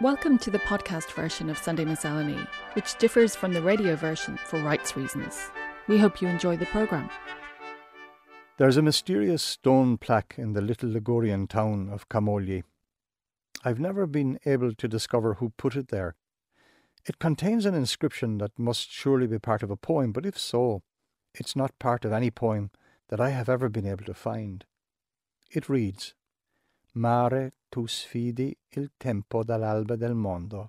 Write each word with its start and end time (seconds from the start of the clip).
Welcome 0.00 0.38
to 0.38 0.50
the 0.50 0.60
podcast 0.60 1.12
version 1.12 1.50
of 1.50 1.58
Sunday 1.58 1.84
Miscellany, 1.84 2.38
which 2.72 2.96
differs 2.96 3.36
from 3.36 3.52
the 3.52 3.60
radio 3.60 3.96
version 3.96 4.38
for 4.38 4.58
rights 4.58 4.96
reasons. 4.96 5.38
We 5.88 5.98
hope 5.98 6.22
you 6.22 6.28
enjoy 6.28 6.56
the 6.56 6.64
programme. 6.64 7.10
There's 8.56 8.78
a 8.78 8.82
mysterious 8.82 9.42
stone 9.42 9.98
plaque 9.98 10.36
in 10.38 10.54
the 10.54 10.62
little 10.62 10.88
Ligurian 10.88 11.48
town 11.48 11.90
of 11.92 12.08
Camogli. 12.08 12.62
I've 13.62 13.78
never 13.78 14.06
been 14.06 14.38
able 14.46 14.72
to 14.72 14.88
discover 14.88 15.34
who 15.34 15.50
put 15.58 15.76
it 15.76 15.88
there. 15.88 16.14
It 17.04 17.18
contains 17.18 17.66
an 17.66 17.74
inscription 17.74 18.38
that 18.38 18.58
must 18.58 18.90
surely 18.90 19.26
be 19.26 19.38
part 19.38 19.62
of 19.62 19.70
a 19.70 19.76
poem, 19.76 20.12
but 20.12 20.24
if 20.24 20.38
so, 20.38 20.82
it's 21.34 21.54
not 21.54 21.78
part 21.78 22.06
of 22.06 22.12
any 22.12 22.30
poem 22.30 22.70
that 23.10 23.20
I 23.20 23.28
have 23.30 23.50
ever 23.50 23.68
been 23.68 23.86
able 23.86 24.06
to 24.06 24.14
find. 24.14 24.64
It 25.50 25.68
reads, 25.68 26.14
Mare 26.94 27.52
tu 27.70 27.86
sfidi 27.86 28.56
il 28.72 28.88
tempo 28.98 29.44
dall'alba 29.44 29.96
del 29.96 30.14
mondo. 30.14 30.68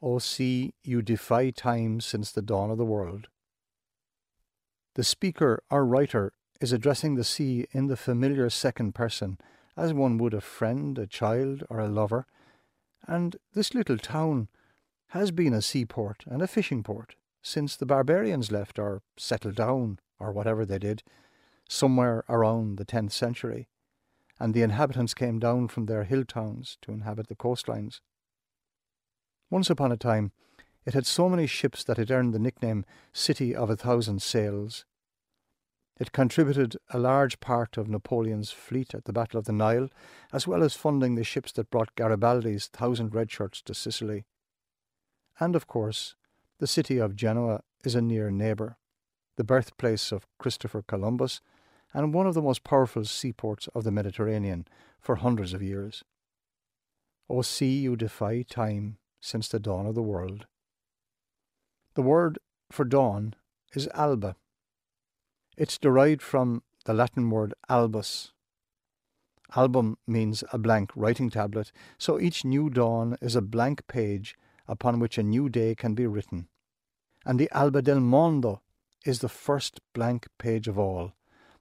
O 0.00 0.18
sea, 0.18 0.70
you 0.82 1.02
defy 1.02 1.50
time 1.50 2.00
since 2.00 2.32
the 2.32 2.40
dawn 2.40 2.70
of 2.70 2.78
the 2.78 2.86
world. 2.86 3.28
The 4.94 5.04
speaker 5.04 5.62
or 5.70 5.84
writer 5.84 6.32
is 6.60 6.72
addressing 6.72 7.16
the 7.16 7.24
sea 7.24 7.66
in 7.72 7.88
the 7.88 7.96
familiar 7.96 8.48
second 8.48 8.94
person, 8.94 9.38
as 9.76 9.92
one 9.92 10.16
would 10.18 10.32
a 10.32 10.40
friend, 10.40 10.98
a 10.98 11.06
child, 11.06 11.64
or 11.68 11.80
a 11.80 11.88
lover, 11.88 12.26
and 13.06 13.36
this 13.52 13.74
little 13.74 13.98
town 13.98 14.48
has 15.08 15.30
been 15.30 15.52
a 15.52 15.60
seaport 15.60 16.24
and 16.26 16.40
a 16.40 16.46
fishing 16.46 16.82
port 16.82 17.16
since 17.42 17.76
the 17.76 17.86
barbarians 17.86 18.50
left 18.50 18.78
or 18.78 19.02
settled 19.18 19.56
down, 19.56 19.98
or 20.18 20.32
whatever 20.32 20.64
they 20.64 20.78
did, 20.78 21.02
somewhere 21.68 22.24
around 22.26 22.78
the 22.78 22.86
tenth 22.86 23.12
century 23.12 23.68
and 24.38 24.52
the 24.52 24.62
inhabitants 24.62 25.14
came 25.14 25.38
down 25.38 25.68
from 25.68 25.86
their 25.86 26.04
hill 26.04 26.24
towns 26.24 26.78
to 26.82 26.92
inhabit 26.92 27.28
the 27.28 27.36
coastlines. 27.36 28.00
Once 29.50 29.70
upon 29.70 29.92
a 29.92 29.96
time, 29.96 30.32
it 30.84 30.94
had 30.94 31.06
so 31.06 31.28
many 31.28 31.46
ships 31.46 31.84
that 31.84 31.98
it 31.98 32.10
earned 32.10 32.34
the 32.34 32.38
nickname 32.38 32.84
City 33.12 33.54
of 33.54 33.70
a 33.70 33.76
Thousand 33.76 34.20
Sails. 34.20 34.84
It 35.98 36.12
contributed 36.12 36.76
a 36.90 36.98
large 36.98 37.38
part 37.38 37.76
of 37.76 37.88
Napoleon's 37.88 38.50
fleet 38.50 38.94
at 38.94 39.04
the 39.04 39.12
Battle 39.12 39.38
of 39.38 39.44
the 39.44 39.52
Nile, 39.52 39.88
as 40.32 40.46
well 40.46 40.62
as 40.62 40.74
funding 40.74 41.14
the 41.14 41.24
ships 41.24 41.52
that 41.52 41.70
brought 41.70 41.94
Garibaldi's 41.94 42.66
thousand 42.66 43.14
red 43.14 43.30
shirts 43.30 43.62
to 43.62 43.74
Sicily. 43.74 44.24
And 45.38 45.54
of 45.54 45.66
course, 45.66 46.16
the 46.58 46.66
city 46.66 46.98
of 46.98 47.16
Genoa 47.16 47.60
is 47.84 47.94
a 47.94 48.02
near 48.02 48.30
neighbour, 48.30 48.76
the 49.36 49.44
birthplace 49.44 50.12
of 50.12 50.26
Christopher 50.38 50.82
Columbus 50.82 51.40
and 51.94 52.12
one 52.12 52.26
of 52.26 52.34
the 52.34 52.42
most 52.42 52.64
powerful 52.64 53.04
seaports 53.04 53.68
of 53.68 53.84
the 53.84 53.92
Mediterranean 53.92 54.66
for 55.00 55.16
hundreds 55.16 55.54
of 55.54 55.62
years. 55.62 56.02
O 57.30 57.40
sea, 57.40 57.78
you 57.78 57.96
defy 57.96 58.42
time 58.42 58.98
since 59.20 59.48
the 59.48 59.60
dawn 59.60 59.86
of 59.86 59.94
the 59.94 60.02
world. 60.02 60.46
The 61.94 62.02
word 62.02 62.38
for 62.70 62.84
dawn 62.84 63.34
is 63.72 63.88
alba. 63.94 64.36
It's 65.56 65.78
derived 65.78 66.20
from 66.20 66.62
the 66.84 66.92
Latin 66.92 67.30
word 67.30 67.54
albus. 67.68 68.32
Album 69.56 69.96
means 70.06 70.42
a 70.52 70.58
blank 70.58 70.90
writing 70.96 71.30
tablet, 71.30 71.70
so 71.96 72.18
each 72.18 72.44
new 72.44 72.68
dawn 72.68 73.16
is 73.22 73.36
a 73.36 73.40
blank 73.40 73.86
page 73.86 74.36
upon 74.66 74.98
which 74.98 75.16
a 75.16 75.22
new 75.22 75.48
day 75.48 75.74
can 75.74 75.94
be 75.94 76.06
written. 76.06 76.48
And 77.24 77.38
the 77.38 77.48
alba 77.52 77.82
del 77.82 78.00
mondo 78.00 78.62
is 79.06 79.20
the 79.20 79.28
first 79.28 79.80
blank 79.92 80.26
page 80.38 80.66
of 80.66 80.78
all, 80.78 81.12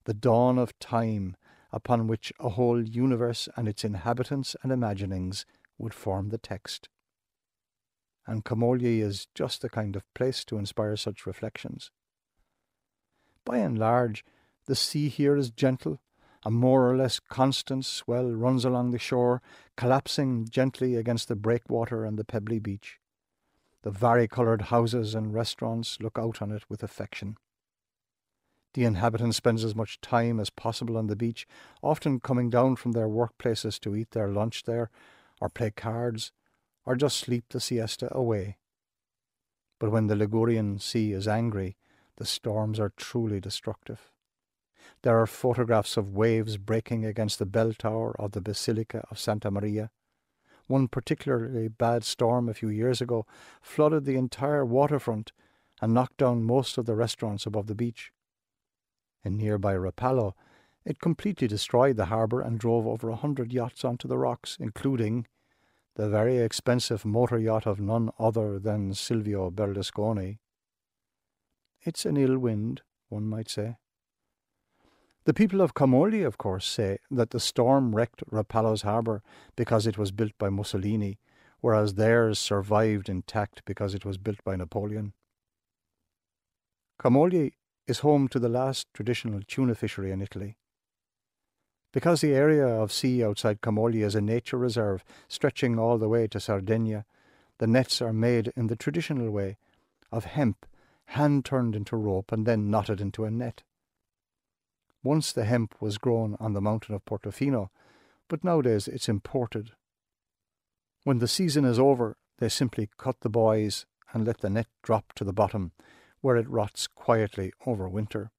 the 0.05 0.13
dawn 0.13 0.57
of 0.57 0.77
time 0.79 1.35
upon 1.71 2.07
which 2.07 2.31
a 2.39 2.49
whole 2.49 2.83
universe 2.83 3.49
and 3.55 3.67
its 3.67 3.83
inhabitants 3.83 4.55
and 4.61 4.71
imaginings 4.71 5.45
would 5.77 5.93
form 5.93 6.29
the 6.29 6.37
text. 6.37 6.89
And 8.25 8.45
Camogli 8.45 8.99
is 8.99 9.27
just 9.33 9.61
the 9.61 9.69
kind 9.69 9.95
of 9.95 10.13
place 10.13 10.45
to 10.45 10.57
inspire 10.57 10.95
such 10.95 11.25
reflections. 11.25 11.91
By 13.43 13.57
and 13.57 13.77
large, 13.77 14.23
the 14.65 14.75
sea 14.75 15.09
here 15.09 15.35
is 15.35 15.51
gentle. 15.51 15.99
A 16.45 16.51
more 16.51 16.89
or 16.89 16.95
less 16.95 17.19
constant 17.19 17.85
swell 17.85 18.31
runs 18.31 18.65
along 18.65 18.91
the 18.91 18.99
shore, 18.99 19.41
collapsing 19.77 20.47
gently 20.49 20.95
against 20.95 21.27
the 21.27 21.35
breakwater 21.35 22.05
and 22.05 22.17
the 22.19 22.25
pebbly 22.25 22.59
beach. 22.59 22.99
The 23.83 23.91
vari-coloured 23.91 24.63
houses 24.63 25.15
and 25.15 25.33
restaurants 25.33 25.99
look 25.99 26.17
out 26.17 26.41
on 26.41 26.51
it 26.51 26.63
with 26.69 26.83
affection. 26.83 27.37
The 28.73 28.85
inhabitant 28.85 29.35
spends 29.35 29.63
as 29.63 29.75
much 29.75 30.01
time 30.01 30.39
as 30.39 30.49
possible 30.49 30.97
on 30.97 31.07
the 31.07 31.15
beach, 31.15 31.47
often 31.83 32.19
coming 32.19 32.49
down 32.49 32.75
from 32.75 32.93
their 32.93 33.07
workplaces 33.07 33.79
to 33.81 33.95
eat 33.95 34.11
their 34.11 34.29
lunch 34.29 34.63
there, 34.63 34.89
or 35.39 35.49
play 35.49 35.69
cards, 35.69 36.31
or 36.85 36.95
just 36.95 37.17
sleep 37.17 37.45
the 37.49 37.59
siesta 37.59 38.15
away. 38.15 38.57
But 39.79 39.91
when 39.91 40.07
the 40.07 40.15
Ligurian 40.15 40.79
sea 40.79 41.11
is 41.11 41.27
angry, 41.27 41.77
the 42.17 42.25
storms 42.25 42.79
are 42.79 42.93
truly 42.97 43.39
destructive. 43.39 44.11
There 45.03 45.19
are 45.19 45.27
photographs 45.27 45.95
of 45.95 46.15
waves 46.15 46.57
breaking 46.57 47.05
against 47.05 47.37
the 47.37 47.45
bell 47.45 47.73
tower 47.73 48.19
of 48.19 48.31
the 48.31 48.41
Basilica 48.41 49.05
of 49.11 49.19
Santa 49.19 49.51
Maria. 49.51 49.91
One 50.67 50.87
particularly 50.87 51.67
bad 51.67 52.03
storm 52.03 52.49
a 52.49 52.53
few 52.53 52.69
years 52.69 53.01
ago 53.01 53.25
flooded 53.61 54.05
the 54.05 54.15
entire 54.15 54.65
waterfront 54.65 55.31
and 55.81 55.93
knocked 55.93 56.17
down 56.17 56.43
most 56.43 56.77
of 56.77 56.85
the 56.85 56.95
restaurants 56.95 57.45
above 57.45 57.67
the 57.67 57.75
beach 57.75 58.11
in 59.23 59.37
nearby 59.37 59.73
Rapallo, 59.73 60.33
it 60.85 60.99
completely 60.99 61.47
destroyed 61.47 61.95
the 61.95 62.05
harbour 62.05 62.41
and 62.41 62.59
drove 62.59 62.85
over 62.85 63.09
a 63.09 63.15
hundred 63.15 63.53
yachts 63.53 63.85
onto 63.85 64.07
the 64.07 64.17
rocks, 64.17 64.57
including 64.59 65.27
the 65.95 66.09
very 66.09 66.37
expensive 66.37 67.05
motor 67.05 67.37
yacht 67.37 67.65
of 67.65 67.79
none 67.79 68.09
other 68.19 68.59
than 68.59 68.93
Silvio 68.93 69.49
Berlusconi. 69.49 70.39
It's 71.81 72.05
an 72.05 72.17
ill 72.17 72.37
wind, 72.37 72.81
one 73.09 73.25
might 73.25 73.49
say. 73.49 73.77
The 75.25 75.33
people 75.33 75.61
of 75.61 75.73
Camogli, 75.73 76.25
of 76.25 76.37
course, 76.37 76.65
say 76.65 76.97
that 77.09 77.29
the 77.29 77.39
storm 77.39 77.95
wrecked 77.95 78.23
Rapallo's 78.29 78.81
harbour 78.81 79.23
because 79.55 79.87
it 79.87 79.97
was 79.97 80.11
built 80.11 80.33
by 80.37 80.49
Mussolini, 80.49 81.19
whereas 81.61 81.93
theirs 81.93 82.39
survived 82.39 83.07
intact 83.07 83.63
because 83.63 83.93
it 83.93 84.03
was 84.03 84.17
built 84.17 84.43
by 84.43 84.57
Napoleon. 84.57 85.13
Camogli 86.99 87.53
is 87.87 87.99
home 87.99 88.27
to 88.29 88.39
the 88.39 88.49
last 88.49 88.87
traditional 88.93 89.41
tuna 89.47 89.75
fishery 89.75 90.11
in 90.11 90.21
Italy. 90.21 90.57
Because 91.91 92.21
the 92.21 92.33
area 92.33 92.65
of 92.65 92.91
sea 92.91 93.23
outside 93.23 93.61
Camogli 93.61 94.03
is 94.03 94.15
a 94.15 94.21
nature 94.21 94.57
reserve 94.57 95.03
stretching 95.27 95.77
all 95.77 95.97
the 95.97 96.09
way 96.09 96.27
to 96.27 96.39
Sardinia, 96.39 97.05
the 97.59 97.67
nets 97.67 98.01
are 98.01 98.13
made 98.13 98.51
in 98.55 98.67
the 98.67 98.75
traditional 98.75 99.29
way 99.29 99.57
of 100.11 100.25
hemp 100.25 100.65
hand 101.07 101.45
turned 101.45 101.75
into 101.75 101.95
rope 101.95 102.31
and 102.31 102.45
then 102.45 102.69
knotted 102.69 102.99
into 102.99 103.25
a 103.25 103.31
net. 103.31 103.63
Once 105.03 105.31
the 105.31 105.45
hemp 105.45 105.75
was 105.79 105.97
grown 105.97 106.35
on 106.39 106.53
the 106.53 106.61
mountain 106.61 106.95
of 106.95 107.05
Portofino, 107.05 107.69
but 108.29 108.43
nowadays 108.43 108.87
it's 108.87 109.09
imported. 109.09 109.71
When 111.03 111.19
the 111.19 111.27
season 111.27 111.65
is 111.65 111.77
over, 111.77 112.15
they 112.39 112.49
simply 112.49 112.89
cut 112.97 113.19
the 113.19 113.29
buoys 113.29 113.85
and 114.13 114.25
let 114.25 114.39
the 114.39 114.49
net 114.49 114.67
drop 114.81 115.13
to 115.13 115.23
the 115.23 115.33
bottom 115.33 115.73
where 116.23 116.37
it 116.37 116.49
rots 116.49 116.87
quietly 116.87 117.51
over 117.65 117.87
winter. 117.89 118.31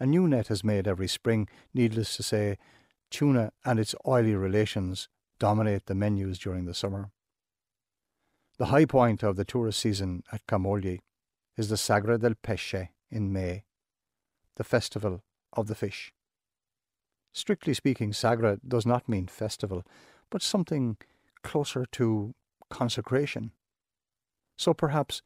A 0.00 0.04
new 0.04 0.26
net 0.26 0.50
is 0.50 0.64
made 0.64 0.88
every 0.88 1.06
spring, 1.06 1.48
needless 1.72 2.16
to 2.16 2.24
say, 2.24 2.58
tuna 3.08 3.52
and 3.64 3.78
its 3.78 3.94
oily 4.04 4.34
relations 4.34 5.08
dominate 5.38 5.86
the 5.86 5.94
menus 5.94 6.40
during 6.40 6.64
the 6.64 6.74
summer. 6.74 7.12
The 8.58 8.66
high 8.66 8.84
point 8.84 9.22
of 9.22 9.36
the 9.36 9.44
tourist 9.44 9.78
season 9.78 10.24
at 10.32 10.44
Camogli 10.48 10.98
is 11.56 11.68
the 11.68 11.76
Sagra 11.76 12.18
del 12.20 12.34
Pesce 12.42 12.88
in 13.12 13.32
May, 13.32 13.62
the 14.56 14.64
festival 14.64 15.22
of 15.52 15.68
the 15.68 15.76
fish. 15.76 16.12
Strictly 17.32 17.74
speaking, 17.74 18.10
Sagra 18.10 18.58
does 18.66 18.84
not 18.84 19.08
mean 19.08 19.28
festival, 19.28 19.84
but 20.30 20.42
something 20.42 20.96
closer 21.44 21.86
to 21.92 22.34
consecration. 22.70 23.52
So 24.56 24.74
perhaps 24.74 25.22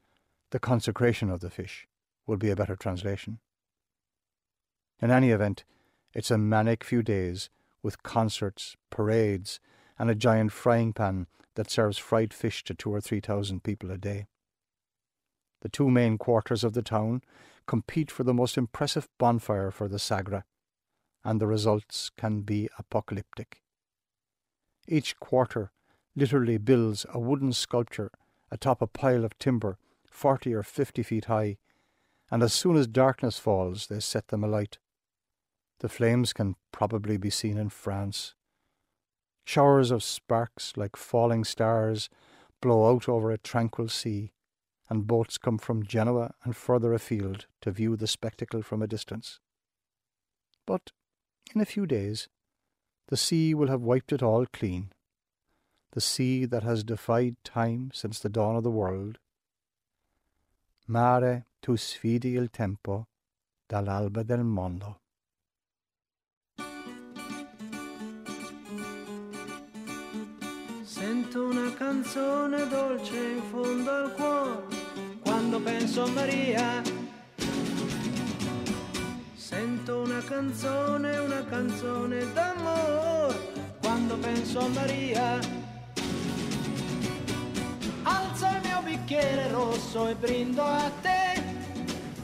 the 0.51 0.59
consecration 0.59 1.29
of 1.29 1.39
the 1.39 1.49
fish 1.49 1.87
will 2.27 2.37
be 2.37 2.49
a 2.49 2.55
better 2.55 2.75
translation. 2.75 3.39
In 5.01 5.09
any 5.09 5.31
event, 5.31 5.63
it's 6.13 6.31
a 6.31 6.37
manic 6.37 6.83
few 6.83 7.01
days 7.01 7.49
with 7.81 8.03
concerts, 8.03 8.75
parades, 8.89 9.59
and 9.97 10.09
a 10.09 10.15
giant 10.15 10.51
frying 10.51 10.93
pan 10.93 11.27
that 11.55 11.69
serves 11.69 11.97
fried 11.97 12.33
fish 12.33 12.63
to 12.65 12.73
two 12.73 12.93
or 12.93 13.01
three 13.01 13.19
thousand 13.19 13.63
people 13.63 13.91
a 13.91 13.97
day. 13.97 14.27
The 15.61 15.69
two 15.69 15.89
main 15.89 16.17
quarters 16.17 16.63
of 16.63 16.73
the 16.73 16.81
town 16.81 17.21
compete 17.67 18.11
for 18.11 18.23
the 18.23 18.33
most 18.33 18.57
impressive 18.57 19.07
bonfire 19.17 19.71
for 19.71 19.87
the 19.87 19.97
Sagra, 19.97 20.43
and 21.23 21.39
the 21.39 21.47
results 21.47 22.11
can 22.17 22.41
be 22.41 22.69
apocalyptic. 22.77 23.61
Each 24.87 25.17
quarter 25.19 25.71
literally 26.15 26.57
builds 26.57 27.05
a 27.13 27.19
wooden 27.19 27.53
sculpture 27.53 28.11
atop 28.51 28.81
a 28.81 28.87
pile 28.87 29.23
of 29.23 29.37
timber 29.37 29.77
forty 30.11 30.53
or 30.53 30.63
fifty 30.63 31.01
feet 31.01 31.25
high, 31.25 31.57
and 32.29 32.43
as 32.43 32.53
soon 32.53 32.77
as 32.77 32.87
darkness 32.87 33.39
falls, 33.39 33.87
they 33.87 33.99
set 33.99 34.27
them 34.27 34.43
alight. 34.43 34.77
The 35.79 35.89
flames 35.89 36.31
can 36.33 36.55
probably 36.71 37.17
be 37.17 37.31
seen 37.31 37.57
in 37.57 37.69
France, 37.69 38.35
Showers 39.43 39.91
of 39.91 40.03
sparks 40.03 40.73
like 40.77 40.95
falling 40.95 41.43
stars 41.43 42.09
blow 42.61 42.93
out 42.93 43.09
over 43.09 43.31
a 43.31 43.37
tranquil 43.37 43.87
sea, 43.87 44.31
and 44.89 45.07
boats 45.07 45.37
come 45.37 45.57
from 45.57 45.83
Genoa 45.83 46.35
and 46.43 46.55
further 46.55 46.93
afield 46.93 47.47
to 47.61 47.71
view 47.71 47.95
the 47.95 48.07
spectacle 48.07 48.61
from 48.61 48.81
a 48.81 48.87
distance. 48.87 49.39
But 50.65 50.91
in 51.55 51.61
a 51.61 51.65
few 51.65 51.85
days, 51.85 52.29
the 53.07 53.17
sea 53.17 53.53
will 53.53 53.67
have 53.67 53.81
wiped 53.81 54.13
it 54.13 54.23
all 54.23 54.45
clean, 54.45 54.91
the 55.91 56.01
sea 56.01 56.45
that 56.45 56.63
has 56.63 56.83
defied 56.83 57.35
time 57.43 57.91
since 57.93 58.19
the 58.19 58.29
dawn 58.29 58.55
of 58.55 58.63
the 58.63 58.71
world. 58.71 59.17
Mare 60.91 61.45
tu 61.61 61.77
sfidi 61.77 62.31
il 62.31 62.49
tempo 62.49 63.07
dall'alba 63.65 64.23
del 64.23 64.43
mondo. 64.43 64.99
Sento 70.83 71.45
una 71.45 71.73
canzone 71.75 72.67
dolce 72.67 73.15
in 73.15 73.41
fondo 73.49 73.89
al 73.89 74.13
cuore 74.15 74.65
quando 75.21 75.61
penso 75.61 76.03
a 76.03 76.09
Maria. 76.09 76.81
Sento 79.33 80.01
una 80.01 80.21
canzone, 80.21 81.17
una 81.19 81.45
canzone 81.45 82.33
d'amore 82.33 83.77
quando 83.79 84.17
penso 84.17 84.59
a 84.59 84.67
Maria. 84.67 85.60
Bicchiere 89.11 89.51
rosso 89.51 90.07
e 90.07 90.15
brindo 90.15 90.63
a 90.63 90.89
te. 91.01 91.43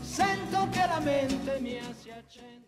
Sento 0.01 0.69
che 0.69 0.85
la 0.87 0.99
mente 1.01 1.59
mia 1.59 1.93
si 1.93 2.09
accende. 2.09 2.65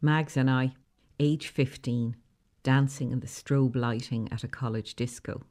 Mags 0.00 0.36
and 0.36 0.48
I, 0.48 0.72
age 1.18 1.48
15, 1.48 2.14
dancing 2.62 3.10
in 3.10 3.18
the 3.18 3.26
strobe 3.26 3.74
lighting 3.74 4.30
at 4.30 4.44
a 4.44 4.48
college 4.48 4.94
disco. 4.94 5.42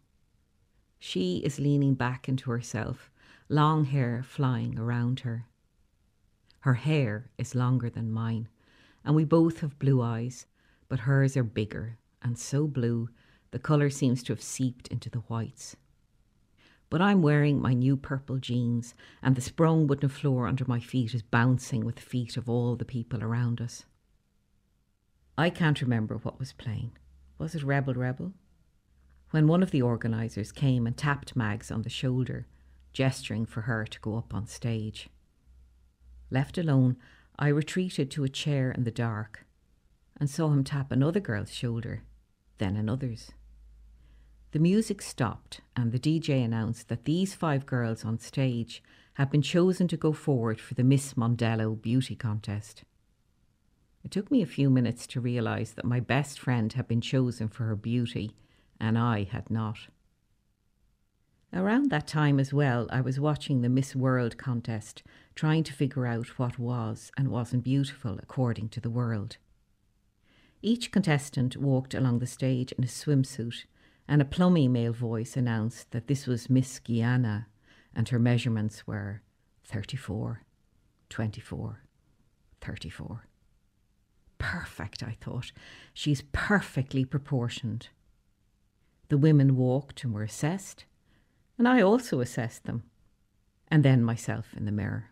She 1.00 1.42
is 1.44 1.60
leaning 1.60 1.95
back 1.95 2.30
into 2.30 2.50
herself, 2.50 3.12
long 3.50 3.86
hair 3.86 4.24
flying 4.24 4.80
around 4.80 5.21
her. 5.21 5.45
Her 6.62 6.75
hair 6.75 7.30
is 7.38 7.56
longer 7.56 7.89
than 7.89 8.10
mine, 8.10 8.48
and 9.04 9.16
we 9.16 9.25
both 9.25 9.60
have 9.60 9.80
blue 9.80 10.01
eyes, 10.01 10.45
but 10.88 11.01
hers 11.01 11.36
are 11.36 11.44
bigger 11.44 11.98
and 12.21 12.39
so 12.39 12.68
blue 12.68 13.10
the 13.51 13.60
colour 13.60 13.89
seems 13.89 14.24
to 14.24 14.33
have 14.33 14.42
seeped 14.42 14.88
into 14.88 15.10
the 15.10 15.19
whites. 15.28 15.75
But 16.95 17.01
I'm 17.01 17.21
wearing 17.21 17.62
my 17.62 17.74
new 17.74 17.97
purple 17.97 18.38
jeans, 18.38 18.95
and 19.21 19.36
the 19.36 19.42
sprung 19.42 19.86
wooden 19.86 20.07
floor 20.07 20.47
under 20.47 20.63
my 20.63 20.80
feet 20.80 21.13
is 21.13 21.24
bouncing 21.24 21.83
with 21.83 21.97
the 21.97 22.01
feet 22.01 22.38
of 22.38 22.50
all 22.50 22.77
the 22.77 22.86
people 22.86 23.21
around 23.21 23.59
us. 23.59 23.83
I 25.38 25.50
can't 25.50 25.81
remember 25.81 26.15
what 26.15 26.39
was 26.39 26.53
playing. 26.53 26.94
Was 27.38 27.53
it 27.53 27.63
Rebel 27.63 27.95
Rebel? 27.95 28.31
When 29.31 29.45
one 29.45 29.62
of 29.62 29.71
the 29.71 29.81
organisers 29.81 30.53
came 30.53 30.88
and 30.88 30.95
tapped 30.95 31.36
Mags 31.36 31.69
on 31.69 31.81
the 31.81 31.89
shoulder, 31.89 32.47
gesturing 32.94 33.45
for 33.45 33.63
her 33.63 33.86
to 33.86 34.00
go 34.00 34.15
up 34.15 34.33
on 34.33 34.47
stage. 34.47 35.09
Left 36.31 36.57
alone, 36.57 36.95
I 37.38 37.50
retreated 37.50 38.09
to 38.12 38.24
a 38.24 38.30
chair 38.30 38.71
in 38.71 38.86
the 38.86 38.89
dark 38.89 39.45
and 40.18 40.30
saw 40.30 40.47
him 40.47 40.63
tap 40.63 40.94
another 40.94 41.19
girl's 41.19 41.53
shoulder, 41.53 42.03
then 42.57 42.77
another's. 42.77 43.31
The 44.56 44.62
music 44.62 45.02
stopped, 45.02 45.60
and 45.75 45.92
the 45.92 46.00
DJ 46.00 46.42
announced 46.42 46.88
that 46.88 47.04
these 47.04 47.36
five 47.36 47.66
girls 47.66 48.06
on 48.06 48.19
stage 48.19 48.81
had 49.16 49.30
been 49.30 49.42
chosen 49.42 49.90
to 49.90 49.98
go 49.98 50.13
forward 50.13 50.62
for 50.62 50.75
the 50.75 50.84
Miss 50.86 51.16
Mondello 51.16 51.75
beauty 51.75 52.16
contest. 52.16 52.86
It 54.06 54.12
took 54.12 54.31
me 54.31 54.42
a 54.42 54.46
few 54.46 54.69
minutes 54.69 55.07
to 55.07 55.19
realise 55.19 55.72
that 55.72 55.84
my 55.84 56.00
best 56.00 56.40
friend 56.40 56.72
had 56.72 56.88
been 56.88 57.02
chosen 57.02 57.50
for 57.50 57.66
her 57.66 57.75
beauty, 57.75 58.31
and 58.80 58.98
I 58.98 59.24
had 59.24 59.50
not. 59.50 59.90
Around 61.52 61.90
that 61.90 62.07
time 62.07 62.40
as 62.40 62.54
well, 62.54 62.88
I 62.90 63.02
was 63.02 63.19
watching 63.19 63.62
the 63.62 63.68
Miss 63.68 63.94
World 63.94 64.38
contest, 64.38 65.04
trying 65.36 65.66
to 65.66 65.74
figure 65.74 66.07
out 66.07 66.40
what 66.40 66.57
was 66.57 67.12
and 67.18 67.28
wasn't 67.28 67.66
beautiful 67.66 68.19
according 68.24 68.69
to 68.69 68.80
the 68.80 68.90
world. 68.90 69.36
Each 70.62 70.94
contestant 70.94 71.57
walked 71.57 71.94
along 71.94 72.19
the 72.19 72.25
stage 72.25 72.72
in 72.72 72.86
a 72.86 72.88
swimsuit, 72.88 73.66
and 74.07 74.22
a 74.22 74.25
plummy 74.25 74.68
male 74.68 74.94
voice 74.94 75.36
announced 75.36 75.92
that 75.92 76.07
this 76.07 76.28
was 76.28 76.50
Miss 76.50 76.80
Guyana, 76.80 77.48
and 77.96 78.10
her 78.10 78.19
measurements 78.19 78.86
were 78.86 79.22
34, 79.63 80.42
24, 81.10 81.81
34 82.62 83.28
perfect, 84.46 85.02
I 85.02 85.18
thought. 85.19 85.52
She's 85.94 86.24
perfectly 86.31 87.04
proportioned. 87.04 87.90
The 89.10 89.18
women 89.18 89.56
walked 89.56 90.04
and 90.04 90.13
were 90.13 90.24
assessed, 90.24 90.86
and 91.57 91.68
I 91.68 91.81
also 91.81 92.19
assessed 92.19 92.66
them, 92.66 92.84
and 93.69 93.84
then 93.84 94.04
myself 94.04 94.54
in 94.56 94.66
the 94.66 94.72
mirror. 94.72 95.10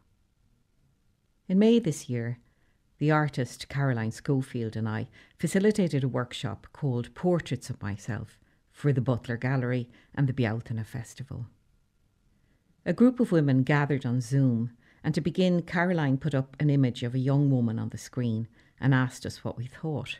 In 1.47 1.59
May 1.59 1.79
this 1.79 2.09
year, 2.09 2.39
the 2.99 3.11
artist 3.11 3.69
Caroline 3.69 4.11
Schofield 4.11 4.75
and 4.75 4.87
I 4.87 5.07
facilitated 5.37 6.03
a 6.03 6.07
workshop 6.07 6.67
called 6.71 7.13
Portraits 7.15 7.69
of 7.69 7.81
Myself 7.81 8.39
for 8.73 8.91
the 8.91 8.99
Butler 8.99 9.37
Gallery 9.37 9.87
and 10.13 10.27
the 10.27 10.33
Bealtaine 10.33 10.83
Festival. 10.83 11.45
A 12.85 12.91
group 12.91 13.21
of 13.21 13.31
women 13.31 13.63
gathered 13.63 14.05
on 14.05 14.19
Zoom, 14.19 14.71
and 15.03 15.15
to 15.15 15.21
begin, 15.21 15.61
Caroline 15.61 16.17
put 16.17 16.35
up 16.35 16.57
an 16.59 16.69
image 16.69 17.03
of 17.03 17.13
a 17.15 17.19
young 17.19 17.49
woman 17.49 17.79
on 17.79 17.89
the 17.89 17.97
screen 17.97 18.47
and 18.81 18.93
asked 18.93 19.25
us 19.25 19.43
what 19.43 19.57
we 19.57 19.67
thought. 19.67 20.19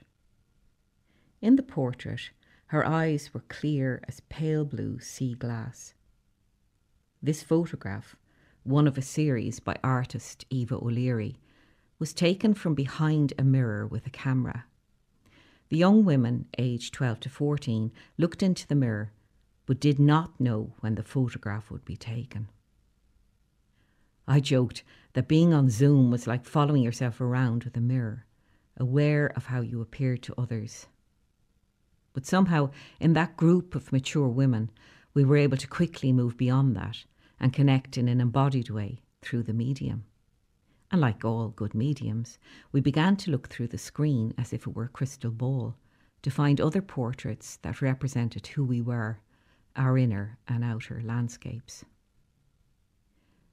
In 1.42 1.58
the 1.58 1.64
portrait, 1.64 2.30
her 2.68 2.86
eyes 2.86 3.34
were 3.34 3.44
clear 3.50 4.02
as 4.08 4.22
pale 4.30 4.64
blue 4.64 5.00
sea 5.00 5.34
glass. 5.34 5.94
This 7.22 7.44
photograph, 7.44 8.16
one 8.64 8.88
of 8.88 8.98
a 8.98 9.02
series 9.02 9.60
by 9.60 9.78
artist 9.84 10.46
Eva 10.50 10.76
O'Leary, 10.76 11.38
was 12.00 12.14
taken 12.14 12.54
from 12.54 12.76
behind 12.76 13.34
a 13.38 13.44
mirror 13.44 13.86
with 13.86 14.08
a 14.08 14.10
camera. 14.10 14.66
The 15.74 15.80
young 15.80 16.06
women, 16.06 16.46
aged 16.60 16.94
12 16.94 17.22
to 17.22 17.30
14, 17.32 17.92
looked 18.20 18.44
into 18.44 18.68
the 18.68 18.76
mirror 18.76 19.12
but 19.66 19.80
did 19.80 19.98
not 19.98 20.40
know 20.40 20.76
when 20.82 20.94
the 20.94 21.02
photograph 21.02 21.72
would 21.72 21.84
be 21.84 21.98
taken. 21.98 22.48
I 24.28 24.40
joked 24.40 24.84
that 25.14 25.28
being 25.28 25.52
on 25.52 25.72
Zoom 25.72 26.12
was 26.12 26.28
like 26.28 26.46
following 26.46 26.84
yourself 26.84 27.20
around 27.20 27.64
with 27.64 27.76
a 27.76 27.82
mirror 27.82 28.28
aware 28.78 29.34
of 29.36 29.48
how 29.48 29.62
you 29.62 29.82
appear 29.82 30.16
to 30.16 30.36
others. 30.38 30.86
But 32.14 32.28
somehow, 32.28 32.70
in 33.00 33.14
that 33.14 33.36
group 33.36 33.74
of 33.74 33.92
mature 33.92 34.28
women, 34.28 34.70
we 35.16 35.26
were 35.26 35.38
able 35.38 35.58
to 35.58 35.66
quickly 35.66 36.14
move 36.14 36.38
beyond 36.38 36.76
that 36.76 37.04
and 37.40 37.52
connect 37.52 37.98
in 37.98 38.08
an 38.08 38.22
embodied 38.22 38.70
way 38.70 39.00
through 39.24 39.42
the 39.42 39.54
medium. 39.54 40.06
And 40.94 41.02
like 41.02 41.26
all 41.26 41.48
good 41.48 41.74
mediums, 41.74 42.38
we 42.72 42.80
began 42.80 43.16
to 43.18 43.32
look 43.32 43.50
through 43.50 43.70
the 43.70 43.80
screen 43.80 44.32
as 44.38 44.54
if 44.54 44.68
it 44.68 44.76
were 44.76 44.84
a 44.84 44.90
crystal 44.90 45.32
ball 45.32 45.76
to 46.22 46.30
find 46.30 46.62
other 46.62 46.84
portraits 46.84 47.58
that 47.64 47.82
represented 47.82 48.46
who 48.46 48.64
we 48.64 48.80
were, 48.80 49.18
our 49.76 49.98
inner 49.98 50.38
and 50.48 50.64
outer 50.64 51.02
landscapes. 51.04 51.84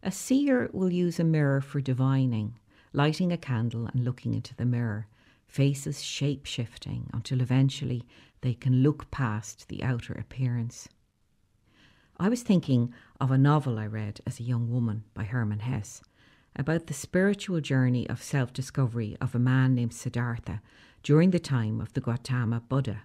A 0.02 0.12
seer 0.12 0.68
will 0.75 0.92
use 0.92 1.18
a 1.18 1.25
mirror 1.25 1.62
for 1.62 1.80
divining, 1.80 2.59
lighting 2.92 3.32
a 3.32 3.38
candle 3.38 3.87
and 3.87 4.04
looking 4.04 4.35
into 4.35 4.54
the 4.54 4.66
mirror, 4.66 5.06
faces 5.49 6.02
shape 6.02 6.44
shifting 6.44 7.09
until 7.14 7.40
eventually 7.40 8.04
they 8.42 8.52
can 8.52 8.82
look 8.82 9.11
past 9.11 9.66
the 9.68 9.82
outer 9.82 10.12
appearance. 10.12 10.90
I 12.18 12.28
was 12.28 12.42
thinking 12.42 12.92
of 13.18 13.30
a 13.30 13.38
novel 13.38 13.78
I 13.78 13.87
read 13.87 14.20
as 14.26 14.38
a 14.38 14.42
young 14.42 14.70
woman 14.70 15.04
by 15.14 15.25
Hermann 15.25 15.61
Hesse 15.61 16.02
about 16.57 16.87
the 16.87 16.95
spiritual 16.95 17.61
journey 17.61 18.09
of 18.09 18.23
self 18.23 18.52
discovery 18.52 19.16
of 19.21 19.35
a 19.35 19.38
man 19.38 19.75
named 19.75 19.95
Siddhartha 19.95 20.61
during 21.02 21.30
the 21.30 21.38
time 21.38 21.80
of 21.80 21.92
the 21.92 22.00
Gautama 22.00 22.61
Buddha. 22.61 23.02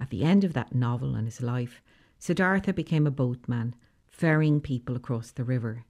At 0.00 0.10
the 0.10 0.24
end 0.24 0.44
of 0.44 0.52
that 0.52 0.74
novel 0.74 1.14
and 1.14 1.26
his 1.26 1.40
life, 1.40 1.82
Siddhartha 2.18 2.72
became 2.72 3.06
a 3.06 3.10
boatman, 3.10 3.74
ferrying 4.06 4.60
people 4.60 4.96
across 4.96 5.30
the 5.30 5.44
river. 5.44 5.84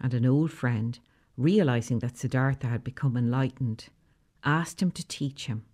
And 0.00 0.14
an 0.14 0.24
old 0.24 0.50
friend, 0.50 0.98
realizing 1.36 1.98
that 1.98 2.16
Siddhartha 2.16 2.66
had 2.66 2.84
become 2.84 3.16
enlightened, 3.16 3.86
asked 4.44 4.80
him 4.80 4.90
to 4.92 5.06
teach 5.06 5.46
him. 5.46 5.64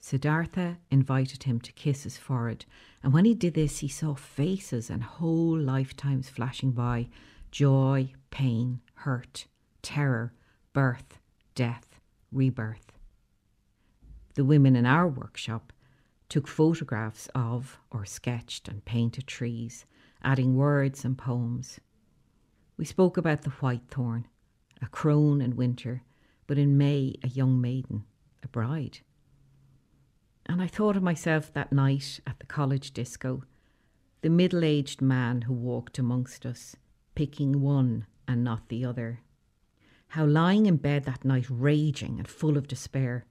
Siddhartha 0.00 0.78
invited 0.90 1.44
him 1.44 1.60
to 1.60 1.72
kiss 1.72 2.02
his 2.02 2.18
forehead, 2.18 2.64
and 3.02 3.12
when 3.12 3.24
he 3.24 3.34
did 3.34 3.54
this, 3.54 3.78
he 3.78 3.88
saw 3.88 4.14
faces 4.14 4.90
and 4.90 5.02
whole 5.02 5.56
lifetimes 5.56 6.28
flashing 6.28 6.72
by 6.72 7.08
joy, 7.52 8.10
pain, 8.30 8.80
hurt, 8.94 9.46
terror, 9.82 10.32
birth, 10.72 11.20
death, 11.54 12.00
rebirth. 12.32 12.92
The 14.34 14.44
women 14.44 14.74
in 14.74 14.86
our 14.86 15.06
workshop 15.06 15.72
took 16.30 16.48
photographs 16.48 17.28
of 17.34 17.78
or 17.90 18.06
sketched 18.06 18.68
and 18.68 18.82
painted 18.86 19.26
trees, 19.26 19.84
adding 20.24 20.56
words 20.56 21.04
and 21.04 21.18
poems. 21.18 21.78
We 22.78 22.86
spoke 22.86 23.18
about 23.18 23.42
the 23.42 23.50
white 23.50 23.86
thorn, 23.88 24.26
a 24.80 24.86
crone 24.86 25.42
in 25.42 25.54
winter, 25.54 26.02
but 26.46 26.56
in 26.56 26.78
May, 26.78 27.16
a 27.22 27.28
young 27.28 27.60
maiden, 27.60 28.04
a 28.42 28.48
bride. 28.48 29.00
And 30.46 30.62
I 30.62 30.66
thought 30.68 30.96
of 30.96 31.02
myself 31.02 31.52
that 31.52 31.70
night 31.70 32.18
at 32.26 32.40
the 32.40 32.46
college 32.46 32.92
disco, 32.92 33.44
the 34.22 34.30
middle 34.30 34.64
aged 34.64 35.02
man 35.02 35.42
who 35.42 35.52
walked 35.52 35.98
amongst 35.98 36.46
us, 36.46 36.76
picking 37.14 37.60
one 37.60 38.06
and 38.26 38.42
not 38.42 38.68
the 38.68 38.84
other. 38.84 39.20
How 40.08 40.26
lying 40.26 40.66
in 40.66 40.76
bed 40.76 41.04
that 41.04 41.24
night, 41.24 41.46
raging 41.48 42.18
and 42.18 42.28
full 42.28 42.56
of 42.56 42.68
despair, 42.68 43.24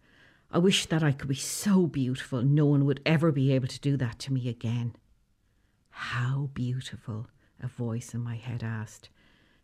I 0.50 0.58
wish 0.58 0.86
that 0.88 1.04
I 1.04 1.12
could 1.12 1.30
be 1.30 1.36
so 1.36 1.88
beautiful 1.88 2.42
no 2.42 2.66
one 2.66 2.86
would 2.86 3.02
ever 3.06 3.32
be 3.32 3.54
able 3.54 3.68
to 3.68 3.80
do 3.80 3.96
that 3.98 4.20
to 4.20 4.34
me 4.34 4.50
again. 4.50 4.96
How 5.90 6.50
beautiful, 6.54 7.28
a 7.60 7.68
voice 7.68 8.14
in 8.14 8.22
my 8.22 8.36
head 8.36 8.64
asked, 8.64 9.10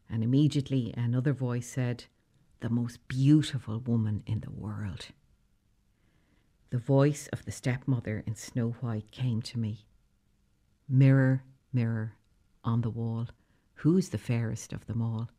and 0.10 0.24
immediately 0.24 0.94
another 0.96 1.34
voice 1.34 1.68
said, 1.68 2.06
The 2.60 2.70
most 2.70 3.08
beautiful 3.08 3.80
woman 3.80 4.24
in 4.26 4.42
the 4.42 4.52
world. 4.52 5.08
The 6.70 6.78
voice 6.78 7.28
of 7.34 7.46
the 7.46 7.52
stepmother 7.52 8.24
in 8.26 8.36
Snow 8.36 8.72
White 8.82 9.12
came 9.12 9.42
to 9.44 9.58
me. 9.58 9.88
Mirror, 10.88 11.44
mirror 11.74 12.14
on 12.64 12.82
the 12.82 12.90
wall, 12.90 13.28
who's 13.78 14.10
the 14.10 14.18
fairest 14.18 14.74
of 14.74 14.86
them 14.88 15.02
all? 15.02 15.30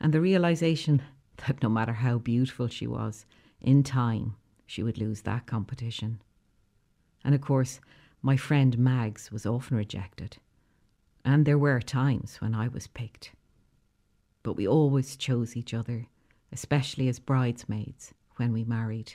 And 0.00 0.12
the 0.12 0.20
realization 0.20 1.02
that 1.46 1.62
no 1.62 1.68
matter 1.68 1.92
how 1.92 2.18
beautiful 2.18 2.68
she 2.68 2.86
was, 2.86 3.26
in 3.60 3.82
time 3.82 4.36
she 4.66 4.82
would 4.82 4.98
lose 4.98 5.22
that 5.22 5.46
competition. 5.46 6.20
And 7.24 7.34
of 7.34 7.40
course, 7.40 7.80
my 8.22 8.36
friend 8.36 8.78
Mags 8.78 9.30
was 9.30 9.46
often 9.46 9.76
rejected. 9.76 10.38
And 11.24 11.44
there 11.44 11.58
were 11.58 11.80
times 11.80 12.36
when 12.40 12.54
I 12.54 12.68
was 12.68 12.86
picked. 12.86 13.32
But 14.42 14.54
we 14.54 14.66
always 14.66 15.16
chose 15.16 15.56
each 15.56 15.72
other, 15.74 16.06
especially 16.52 17.08
as 17.08 17.20
bridesmaids 17.20 18.14
when 18.36 18.52
we 18.52 18.64
married. 18.64 19.14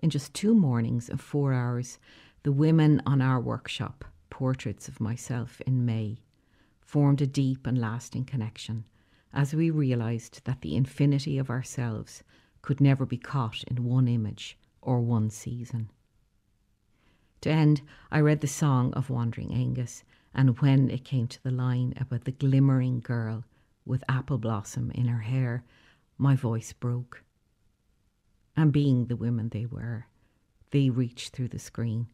In 0.00 0.10
just 0.10 0.34
two 0.34 0.54
mornings 0.54 1.08
and 1.08 1.20
four 1.20 1.52
hours, 1.52 1.98
the 2.42 2.52
women 2.52 3.02
on 3.04 3.20
our 3.20 3.40
workshop, 3.40 4.04
portraits 4.30 4.88
of 4.88 5.00
myself 5.00 5.60
in 5.66 5.84
May, 5.84 6.18
formed 6.88 7.20
a 7.20 7.26
deep 7.26 7.66
and 7.66 7.76
lasting 7.76 8.24
connection 8.24 8.82
as 9.30 9.52
we 9.52 9.68
realised 9.68 10.42
that 10.46 10.62
the 10.62 10.74
infinity 10.74 11.36
of 11.36 11.50
ourselves 11.50 12.22
could 12.62 12.80
never 12.80 13.04
be 13.04 13.18
caught 13.18 13.62
in 13.64 13.84
one 13.84 14.08
image 14.08 14.56
or 14.80 14.98
one 15.02 15.28
season. 15.28 15.90
To 17.42 17.50
end, 17.50 17.82
I 18.10 18.20
read 18.20 18.40
the 18.40 18.46
song 18.46 18.94
of 18.94 19.10
Wandering 19.10 19.52
Angus, 19.52 20.02
and 20.34 20.58
when 20.60 20.88
it 20.88 21.04
came 21.04 21.26
to 21.28 21.42
the 21.42 21.50
line 21.50 21.92
about 22.00 22.24
the 22.24 22.32
glimmering 22.32 23.00
girl 23.00 23.44
with 23.84 24.02
apple 24.08 24.38
blossom 24.38 24.90
in 24.92 25.08
her 25.08 25.20
hair, 25.20 25.64
my 26.16 26.34
voice 26.34 26.72
broke. 26.72 27.22
And 28.56 28.72
being 28.72 29.06
the 29.06 29.16
women 29.16 29.50
they 29.50 29.66
were, 29.66 30.06
they 30.70 30.88
reached 30.88 31.34
through 31.34 31.48
the 31.48 31.58
screen, 31.58 32.06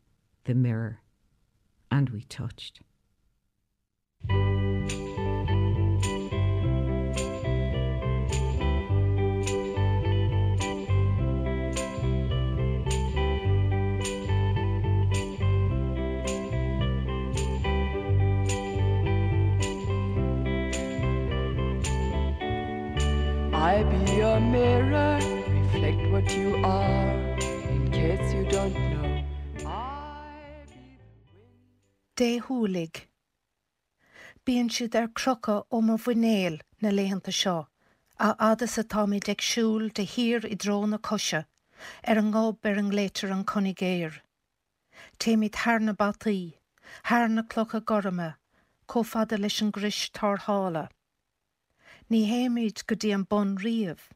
the 0.46 0.54
mirror, 0.54 1.00
and 1.92 2.10
we 2.10 2.22
touched. 2.22 2.80
What 26.14 26.36
you 26.36 26.54
are, 26.62 27.10
in 27.74 27.90
case 27.90 28.32
you 28.32 28.44
don't 28.44 28.74
know. 28.92 29.24
I 29.66 30.62
be 30.68 30.82
Dé 32.14 32.28
thuúlig. 32.40 33.00
Bíon 34.46 34.70
siad 34.76 34.94
ar 35.00 35.08
crocha 35.08 35.56
ó 35.72 35.82
mar 35.82 35.98
bhuinéal 36.04 36.60
na 36.80 36.94
léhananta 36.94 37.34
seo, 37.40 37.66
a 38.26 38.30
adas 38.50 38.78
atá 38.82 39.08
mí 39.10 39.18
deagsúil 39.18 39.92
de 39.92 40.04
hir 40.14 40.46
i 40.46 40.54
drona 40.54 41.02
cose, 41.10 41.42
ar 42.04 42.22
an 42.22 42.30
gáb 42.38 42.70
ar 42.72 42.78
an 42.84 42.94
léitar 42.94 43.34
an 43.34 43.44
conigéir. 43.52 44.20
Téimiid 45.18 45.58
thna 45.64 45.98
bataí, 46.02 46.54
thna 47.10 47.42
clocha 47.42 47.80
gorama, 47.80 48.34
có 48.86 49.02
fada 49.02 49.36
leis 49.36 49.62
an 49.62 49.72
gris 49.72 50.10
tar 50.10 50.36
hála. 50.46 50.88
Ní 52.08 52.28
héimiid 52.30 52.86
go 52.86 52.94
dtí 52.94 53.12
an 53.18 53.26
bon 53.26 53.56
riamh, 53.58 54.12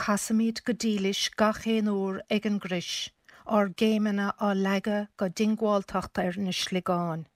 Casamíd 0.00 0.62
go 0.64 0.72
dílis 0.72 1.28
gachéan 1.36 1.88
úr 1.92 2.22
ag 2.30 2.46
an 2.46 2.56
gris, 2.58 3.10
ar 3.44 3.68
géimena 3.68 4.28
á 4.40 4.48
lega 4.56 5.08
go 5.18 5.28
dingháiltacht 5.28 6.20
ar 6.22 6.38
na 6.38 6.54
sligáin. 6.56 7.26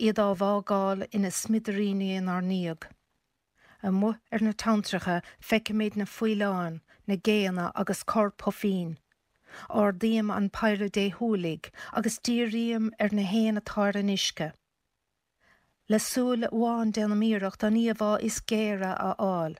Iad 0.00 0.22
á 0.24 0.28
bhágáil 0.40 1.04
ina 1.12 1.28
smidiríon 1.28 2.30
ar 2.32 2.40
níag. 2.40 2.88
A 3.82 3.92
mu 3.92 4.14
ar 4.32 4.40
na 4.40 4.54
tantracha 4.64 5.20
feice 5.38 5.76
méid 5.76 6.00
na 6.00 6.06
foiileáin 6.06 6.80
na 7.06 7.16
géana 7.16 7.72
agus 7.74 8.02
cor 8.02 8.30
pofín. 8.30 8.96
Or 9.68 9.92
díam 9.92 10.34
an 10.34 10.48
peire 10.48 10.88
dé 10.88 11.10
thuúlaigh 11.12 11.68
agus 11.92 12.18
tíríam 12.18 12.88
ar 12.98 13.12
na 13.12 13.28
héana 13.34 13.60
atáir 13.60 14.00
an 14.00 14.16
isce. 14.16 14.52
Lesúla 15.90 16.48
bháin 16.48 16.90
déna 16.90 17.16
míirecht 17.20 17.62
a 17.62 17.68
níomhá 17.68 18.16
is 18.22 18.40
géire 18.40 18.96
a 18.96 19.14
áil. 19.18 19.58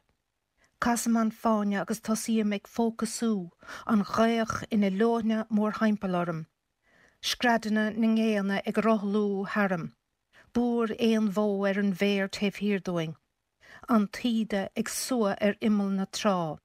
Casam 0.80 1.16
an 1.20 1.32
fáine 1.32 1.80
agus 1.80 2.00
tosí 2.00 2.34
meid 2.44 2.68
fócasú 2.72 3.50
an 3.92 4.04
ghaoch 4.10 4.62
ina 4.70 4.90
lóne 4.90 5.38
mór 5.50 5.72
heimpelorm. 5.80 6.46
Scradanna 7.20 7.86
na 7.96 8.06
ngéana 8.06 8.58
ag 8.64 8.78
rothlú 8.86 9.44
harm. 9.54 9.88
Búr 10.54 10.94
éon 11.00 11.32
bhó 11.34 11.66
ar 11.66 11.80
an 11.82 11.92
bhéir 11.92 12.30
taobhhirdóing. 12.30 13.16
An 13.88 14.06
tiide 14.06 14.68
ag 14.76 14.88
sua 14.88 15.34
ar 15.40 15.56
imime 15.60 15.96
na 15.96 16.06
trá. 16.06 16.58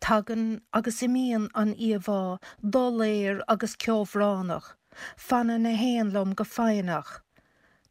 Tagan 0.00 0.62
agus 0.72 1.02
imíon 1.02 1.50
an 1.54 1.74
íomhá 1.74 2.40
dóléir 2.64 3.42
agus 3.46 3.76
ceomhránach, 3.76 4.76
fanna 5.16 5.58
na 5.58 5.76
héanlumm 5.76 6.34
go 6.34 6.44
féannach. 6.44 7.20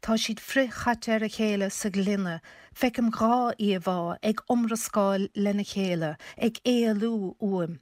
Tá 0.00 0.14
siad 0.14 0.38
frichatte 0.38 1.10
ar 1.14 1.24
a 1.26 1.28
chéile 1.28 1.70
sa 1.70 1.90
glunne, 1.90 2.40
fecem 2.72 3.10
gá 3.10 3.52
íomhá 3.58 4.16
ag 4.22 4.42
omrascáil 4.48 5.28
lena 5.34 5.64
chéile 5.64 6.16
ag 6.38 6.60
éalú 6.64 7.34
uam. 7.40 7.80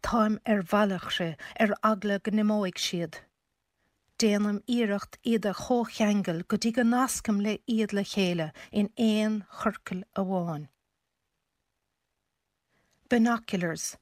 Táim 0.00 0.38
ar 0.46 0.62
bhealachre 0.62 1.36
ar 1.60 1.76
agla 1.82 2.18
go 2.18 2.30
nimóigh 2.32 2.80
siad. 2.86 3.20
Déanam 4.18 4.62
íirecht 4.64 5.18
iad 5.24 5.44
a 5.44 5.52
chócheangel 5.52 6.46
go 6.48 6.56
dtí 6.56 6.72
go 6.76 6.82
nascam 6.82 7.42
le 7.42 7.58
iad 7.68 7.92
le 7.92 8.04
chéile 8.04 8.52
in 8.72 8.88
éon 8.96 9.42
churcail 9.60 10.04
a 10.16 10.24
bháin. 10.24 10.68
Binoculars 13.10 13.96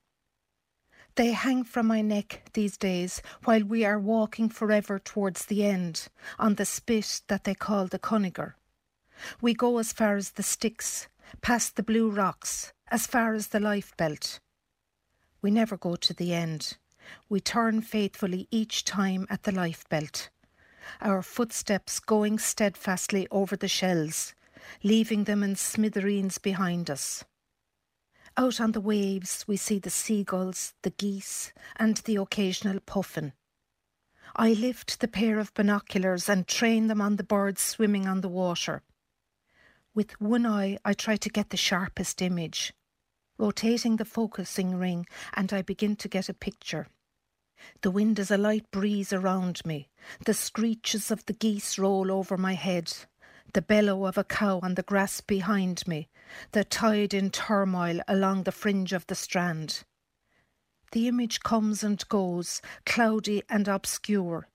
They 1.15 1.33
hang 1.33 1.65
from 1.65 1.87
my 1.87 2.01
neck 2.01 2.51
these 2.55 2.79
days 2.79 3.21
while 3.45 3.63
we 3.65 3.85
are 3.85 3.99
walking 3.99 4.49
forever 4.49 4.99
towards 4.99 5.45
the 5.45 5.65
end 5.65 6.09
on 6.39 6.55
the 6.55 6.65
spit 6.65 7.23
that 7.29 7.45
they 7.45 7.55
call 7.55 7.87
the 7.87 7.99
Coniger. 7.99 8.55
We 9.41 9.53
go 9.53 9.79
as 9.79 9.93
far 9.93 10.17
as 10.17 10.31
the 10.31 10.43
sticks, 10.43 11.09
past 11.43 11.77
the 11.77 11.83
blue 11.83 12.11
rocks, 12.11 12.73
as 12.89 13.07
far 13.07 13.35
as 13.35 13.49
the 13.49 13.61
life 13.61 13.95
belt. 13.97 14.41
We 15.43 15.51
never 15.51 15.77
go 15.77 15.97
to 15.97 16.15
the 16.15 16.33
end. 16.33 16.79
We 17.29 17.41
turn 17.41 17.83
faithfully 17.83 18.49
each 18.51 18.85
time 18.85 19.27
at 19.29 19.43
the 19.43 19.53
life 19.53 19.87
belt, 19.91 20.31
our 21.01 21.23
footsteps 21.23 22.01
going 22.01 22.39
steadfastly 22.39 23.29
over 23.31 23.55
the 23.55 23.69
shells, 23.69 24.35
leaving 24.83 25.25
them 25.25 25.43
in 25.43 25.57
smithereens 25.57 26.39
behind 26.39 26.91
us. 26.91 27.25
Out 28.37 28.61
on 28.61 28.73
the 28.73 28.81
waves, 28.81 29.45
we 29.47 29.59
see 29.59 29.79
the 29.79 29.91
seagulls, 29.91 30.73
the 30.83 30.91
geese, 30.91 31.53
and 31.77 31.99
the 31.99 32.17
occasional 32.17 32.81
puffin. 32.81 33.35
I 34.35 34.55
lift 34.55 35.01
the 35.01 35.09
pair 35.09 35.39
of 35.39 35.53
binoculars 35.53 36.29
and 36.31 36.47
train 36.47 36.87
them 36.87 37.03
on 37.03 37.17
the 37.17 37.25
birds 37.25 37.61
swimming 37.61 38.09
on 38.09 38.23
the 38.23 38.31
water. 38.31 38.83
With 39.95 40.19
one 40.19 40.47
eye, 40.47 40.79
I 40.83 40.95
try 40.95 41.17
to 41.17 41.29
get 41.29 41.51
the 41.51 41.59
sharpest 41.59 42.23
image, 42.23 42.73
rotating 43.37 43.97
the 43.97 44.07
focusing 44.07 44.79
ring, 44.79 45.07
and 45.35 45.53
I 45.53 45.61
begin 45.61 45.97
to 45.97 46.09
get 46.09 46.31
a 46.31 46.35
picture. 46.35 46.87
The 47.83 47.91
wind 47.91 48.19
is 48.19 48.31
a 48.31 48.39
light 48.39 48.71
breeze 48.71 49.13
around 49.13 49.65
me. 49.67 49.91
The 50.25 50.35
screeches 50.35 51.11
of 51.11 51.27
the 51.27 51.35
geese 51.35 51.79
roll 51.79 52.11
over 52.11 52.39
my 52.39 52.55
head. 52.55 52.93
The 53.55 53.63
bellow 53.63 54.07
of 54.07 54.17
a 54.17 54.25
cow 54.25 54.61
on 54.63 54.77
the 54.77 54.83
grass 54.83 55.21
behind 55.21 55.87
me. 55.87 56.09
The 56.53 56.65
tide 56.65 57.13
in 57.13 57.31
turmoil 57.31 58.01
along 58.09 58.45
the 58.45 58.53
fringe 58.53 58.93
of 58.93 59.07
the 59.07 59.15
strand. 59.15 59.85
The 60.93 61.09
image 61.09 61.41
comes 61.41 61.83
and 61.85 62.07
goes, 62.09 62.63
cloudy 62.87 63.43
and 63.49 63.69
obscure. 63.69 64.49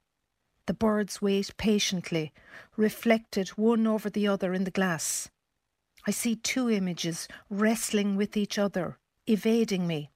The 0.66 0.74
birds 0.74 1.22
wait 1.22 1.56
patiently, 1.58 2.34
reflected 2.76 3.50
one 3.50 3.88
over 3.88 4.10
the 4.10 4.28
other 4.28 4.54
in 4.54 4.64
the 4.64 4.72
glass. 4.72 5.30
I 6.06 6.12
see 6.12 6.36
two 6.36 6.70
images 6.70 7.28
wrestling 7.50 8.16
with 8.16 8.36
each 8.36 8.58
other, 8.58 8.98
evading 9.26 9.88
me. 9.88 10.12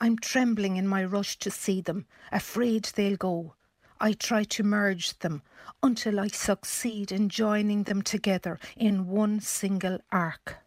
I'm 0.00 0.18
trembling 0.18 0.76
in 0.76 0.86
my 0.86 1.04
rush 1.04 1.38
to 1.38 1.50
see 1.50 1.80
them, 1.80 2.06
afraid 2.30 2.84
they'll 2.94 3.16
go. 3.16 3.54
I 4.00 4.12
try 4.12 4.44
to 4.44 4.62
merge 4.62 5.18
them 5.20 5.42
until 5.82 6.20
I 6.20 6.28
succeed 6.28 7.12
in 7.12 7.28
joining 7.28 7.84
them 7.84 8.02
together 8.02 8.58
in 8.76 9.06
one 9.06 9.40
single 9.40 9.98
arc. 10.12 10.65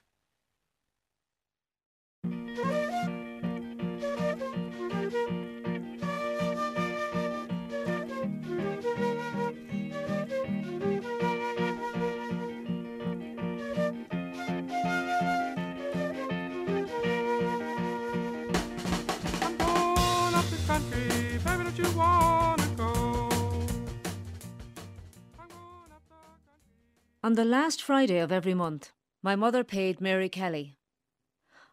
On 27.29 27.36
the 27.36 27.45
last 27.45 27.83
Friday 27.83 28.17
of 28.17 28.31
every 28.31 28.55
month, 28.55 28.91
my 29.21 29.36
mother 29.36 29.63
paid 29.63 30.01
Mary 30.01 30.29
Kelly. 30.29 30.79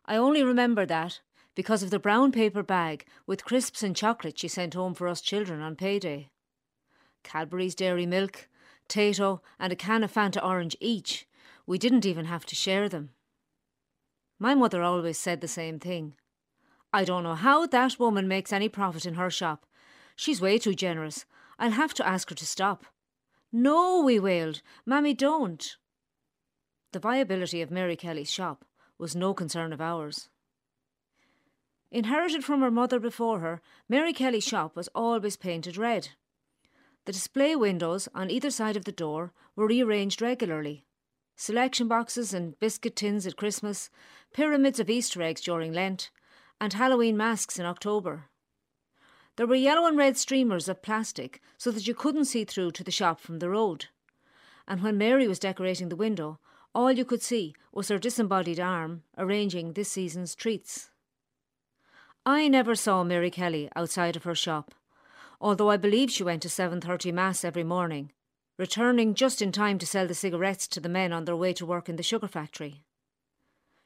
I 0.05 0.17
only 0.17 0.43
remember 0.43 0.85
that 0.85 1.21
because 1.55 1.83
of 1.83 1.89
the 1.89 1.99
brown 1.99 2.31
paper 2.31 2.63
bag 2.63 3.07
with 3.27 3.47
crisps 3.47 3.83
and 3.83 3.97
chocolate 3.97 4.39
she 4.39 4.49
sent 4.49 4.75
home 4.75 4.93
for 4.93 5.09
us 5.09 5.23
children 5.23 5.63
on 5.63 5.75
payday. 5.75 6.29
Cadbury's 7.25 7.75
dairy 7.75 8.05
milk, 8.05 8.51
Tayto, 8.87 9.41
and 9.59 9.73
a 9.73 9.77
can 9.77 10.05
of 10.05 10.13
Fanta 10.13 10.45
orange 10.45 10.77
each. 10.79 11.27
We 11.67 11.79
didn't 11.79 12.05
even 12.05 12.27
have 12.27 12.45
to 12.45 12.55
share 12.55 12.91
them. 12.91 13.13
My 14.39 14.55
mother 14.55 14.83
always 14.83 15.19
said 15.19 15.41
the 15.41 15.49
same 15.49 15.79
thing. 15.79 16.17
I 16.93 17.03
don't 17.05 17.23
know 17.23 17.35
how 17.35 17.67
that 17.67 17.99
woman 17.99 18.29
makes 18.29 18.53
any 18.53 18.69
profit 18.69 19.07
in 19.07 19.15
her 19.15 19.31
shop. 19.31 19.65
She's 20.17 20.39
way 20.39 20.59
too 20.59 20.75
generous. 20.75 21.25
I'll 21.59 21.71
have 21.71 21.95
to 21.95 22.07
ask 22.07 22.29
her 22.29 22.35
to 22.35 22.47
stop. 22.47 22.85
No, 23.59 24.03
we 24.03 24.19
wailed. 24.19 24.61
Mammy, 24.85 25.15
don't. 25.15 25.79
The 26.93 26.99
viability 26.99 27.63
of 27.63 27.71
Mary 27.71 27.97
Kelly's 27.97 28.31
shop 28.31 28.67
was 28.99 29.17
no 29.17 29.33
concern 29.33 29.73
of 29.73 29.81
ours. 29.81 30.29
Inherited 31.91 32.45
from 32.45 32.61
her 32.61 32.71
mother 32.71 33.01
before 33.01 33.41
her, 33.41 33.63
Mary 33.89 34.13
Kelly's 34.13 34.45
shop 34.45 34.77
was 34.77 34.91
always 34.95 35.39
painted 35.39 35.79
red. 35.79 36.11
The 37.07 37.13
display 37.13 37.57
windows 37.57 38.11
on 38.15 38.31
either 38.31 38.51
side 38.51 38.77
of 38.77 38.85
the 38.85 38.93
door 38.93 39.33
were 39.57 39.69
rearranged 39.69 40.21
regularly. 40.21 40.85
Selection 41.35 41.89
boxes 41.89 42.35
and 42.35 42.61
biscuit 42.61 42.95
tins 42.95 43.27
at 43.27 43.37
Christmas, 43.39 43.89
pyramids 44.35 44.79
of 44.79 44.91
Easter 44.91 45.23
eggs 45.23 45.41
during 45.41 45.73
Lent, 45.73 46.11
and 46.61 46.75
Halloween 46.75 47.17
masks 47.17 47.59
in 47.59 47.65
October. 47.65 48.29
There 49.37 49.47
were 49.47 49.55
yellow 49.55 49.87
and 49.87 49.99
red 49.99 50.17
streamers 50.17 50.69
of 50.69 50.83
plastic 50.83 51.43
so 51.59 51.71
that 51.71 51.87
you 51.87 51.95
couldn't 51.95 52.25
see 52.25 52.45
through 52.45 52.71
to 52.73 52.85
the 52.85 52.91
shop 52.91 53.21
from 53.21 53.39
the 53.39 53.51
road. 53.51 53.87
And 54.67 54.83
when 54.83 54.99
Mary 54.99 55.29
was 55.29 55.39
decorating 55.39 55.91
the 55.91 55.97
window, 55.97 56.41
all 56.75 56.91
you 56.91 57.05
could 57.05 57.23
see 57.23 57.55
was 57.73 57.89
her 57.89 57.99
disembodied 57.99 58.59
arm 58.59 59.03
arranging 59.17 59.73
this 59.73 59.93
season's 59.93 60.35
treats. 60.35 60.91
I 62.25 62.49
never 62.49 62.75
saw 62.75 63.05
Mary 63.05 63.31
Kelly 63.31 63.69
outside 63.77 64.17
of 64.17 64.25
her 64.25 64.35
shop, 64.35 64.75
although 65.41 65.71
I 65.71 65.77
believe 65.77 66.11
she 66.11 66.25
went 66.25 66.43
to 66.43 66.49
7:30 66.49 67.13
mass 67.13 67.45
every 67.45 67.63
morning, 67.63 68.13
returning 68.57 69.15
just 69.15 69.43
in 69.43 69.53
time 69.53 69.79
to 69.79 69.87
sell 69.87 70.07
the 70.07 70.15
cigarettes 70.15 70.67
to 70.69 70.81
the 70.81 70.89
men 70.89 71.13
on 71.13 71.27
their 71.27 71.37
way 71.37 71.53
to 71.53 71.67
work 71.67 71.89
in 71.89 71.97
the 71.97 72.03
sugar 72.03 72.27
factory. 72.27 72.85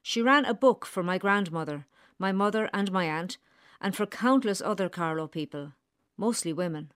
She 0.01 0.23
ran 0.23 0.45
a 0.45 0.55
book 0.55 0.87
for 0.87 1.03
my 1.03 1.19
grandmother, 1.19 1.87
my 2.19 2.33
mother 2.33 2.71
and 2.73 2.91
my 2.91 3.05
aunt 3.05 3.37
and 3.81 3.97
for 3.97 4.07
countless 4.07 4.61
other 4.61 4.89
Carlow 4.89 5.27
people, 5.27 5.73
mostly 6.17 6.53
women. 6.53 6.93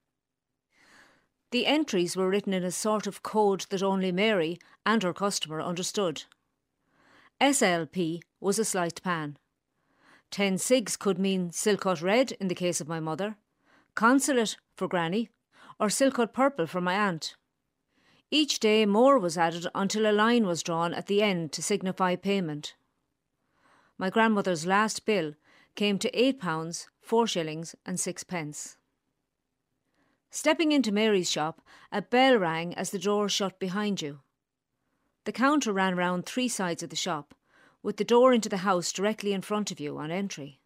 The 1.51 1.67
entries 1.67 2.17
were 2.17 2.29
written 2.29 2.53
in 2.53 2.65
a 2.65 2.71
sort 2.71 3.07
of 3.07 3.23
code 3.23 3.67
that 3.71 3.83
only 3.83 4.11
Mary 4.11 4.59
and 4.85 5.03
her 5.03 5.13
customer 5.13 5.61
understood. 5.61 6.25
SLP 7.41 8.23
was 8.41 8.59
a 8.59 8.65
sliced 8.65 9.03
pan. 9.03 9.39
Ten 10.31 10.59
cigs 10.59 10.97
could 10.97 11.19
mean 11.19 11.53
Silk 11.53 11.83
Cut 11.83 12.03
red 12.03 12.33
in 12.33 12.49
the 12.49 12.55
case 12.55 12.81
of 12.81 12.89
my 12.89 12.99
mother, 12.99 13.37
consulate 13.95 14.57
for 14.77 14.89
Granny, 14.89 15.31
or 15.79 15.89
Silk 15.89 16.15
Cut 16.15 16.33
purple 16.33 16.67
for 16.67 16.81
my 16.81 16.95
aunt. 16.95 17.37
Each 18.31 18.59
day 18.59 18.85
more 18.85 19.19
was 19.19 19.39
added 19.39 19.69
until 19.75 20.11
a 20.11 20.13
line 20.13 20.47
was 20.47 20.63
drawn 20.63 20.93
at 20.93 21.07
the 21.07 21.23
end 21.23 21.53
to 21.53 21.63
signify 21.63 22.17
payment. 22.17 22.75
My 23.97 24.11
grandmother's 24.11 24.67
last 24.67 25.07
bill 25.07 25.35
came 25.75 25.99
to 25.99 26.19
eight 26.19 26.39
pounds, 26.41 26.89
four 27.01 27.27
shillings, 27.27 27.75
and 27.85 27.99
sixpence. 27.99 28.77
Stepping 30.31 30.73
into 30.73 30.93
Mary's 30.93 31.31
shop, 31.31 31.61
a 31.93 32.03
bell 32.03 32.37
rang 32.37 32.75
as 32.75 32.91
the 32.91 32.99
door 32.99 33.29
shut 33.29 33.59
behind 33.59 34.03
you. 34.03 34.21
The 35.25 35.33
counter 35.33 35.73
ran 35.73 35.97
round 35.97 36.27
three 36.27 36.49
sides 36.49 36.83
of 36.83 36.91
the 36.91 36.97
shop, 36.97 37.35
with 37.83 37.97
the 37.99 38.05
door 38.05 38.33
into 38.33 38.49
the 38.49 38.59
house 38.59 38.93
directly 38.93 39.33
in 39.33 39.43
front 39.43 39.71
of 39.71 39.79
you 39.79 39.97
on 39.99 40.11
entry. 40.11 40.61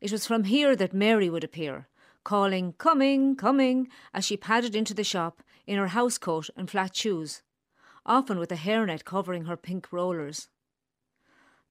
It 0.00 0.12
was 0.12 0.26
from 0.26 0.44
here 0.44 0.74
that 0.76 0.94
Mary 0.94 1.28
would 1.28 1.44
appear, 1.44 1.88
calling, 2.24 2.72
Coming, 2.74 3.36
coming, 3.36 3.88
as 4.14 4.24
she 4.24 4.36
padded 4.36 4.74
into 4.74 4.94
the 4.94 5.04
shop 5.04 5.42
in 5.66 5.76
her 5.76 5.88
house 5.88 6.18
coat 6.18 6.48
and 6.56 6.70
flat 6.70 6.96
shoes, 6.96 7.42
often 8.06 8.38
with 8.38 8.50
a 8.50 8.56
hairnet 8.56 9.04
covering 9.04 9.44
her 9.44 9.56
pink 9.56 9.92
rollers. 9.92 10.48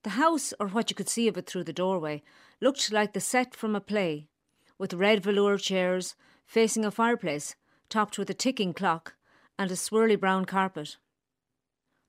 The 0.04 0.12
house, 0.12 0.54
or 0.60 0.68
what 0.68 0.90
you 0.90 0.96
could 0.96 1.10
see 1.10 1.28
of 1.28 1.38
it 1.38 1.46
through 1.46 1.66
the 1.66 1.74
doorway, 1.74 2.24
looked 2.62 2.92
like 2.92 3.12
the 3.12 3.20
set 3.20 3.54
from 3.54 3.76
a 3.76 3.82
play, 3.82 4.30
with 4.78 4.94
red 4.94 5.22
velour 5.22 5.58
chairs 5.58 6.16
facing 6.46 6.86
a 6.86 6.92
fireplace 6.92 7.56
topped 7.90 8.18
with 8.18 8.30
a 8.30 8.34
ticking 8.34 8.74
clock 8.74 9.16
and 9.58 9.70
a 9.72 9.76
swirly 9.76 10.18
brown 10.18 10.46
carpet. 10.46 10.96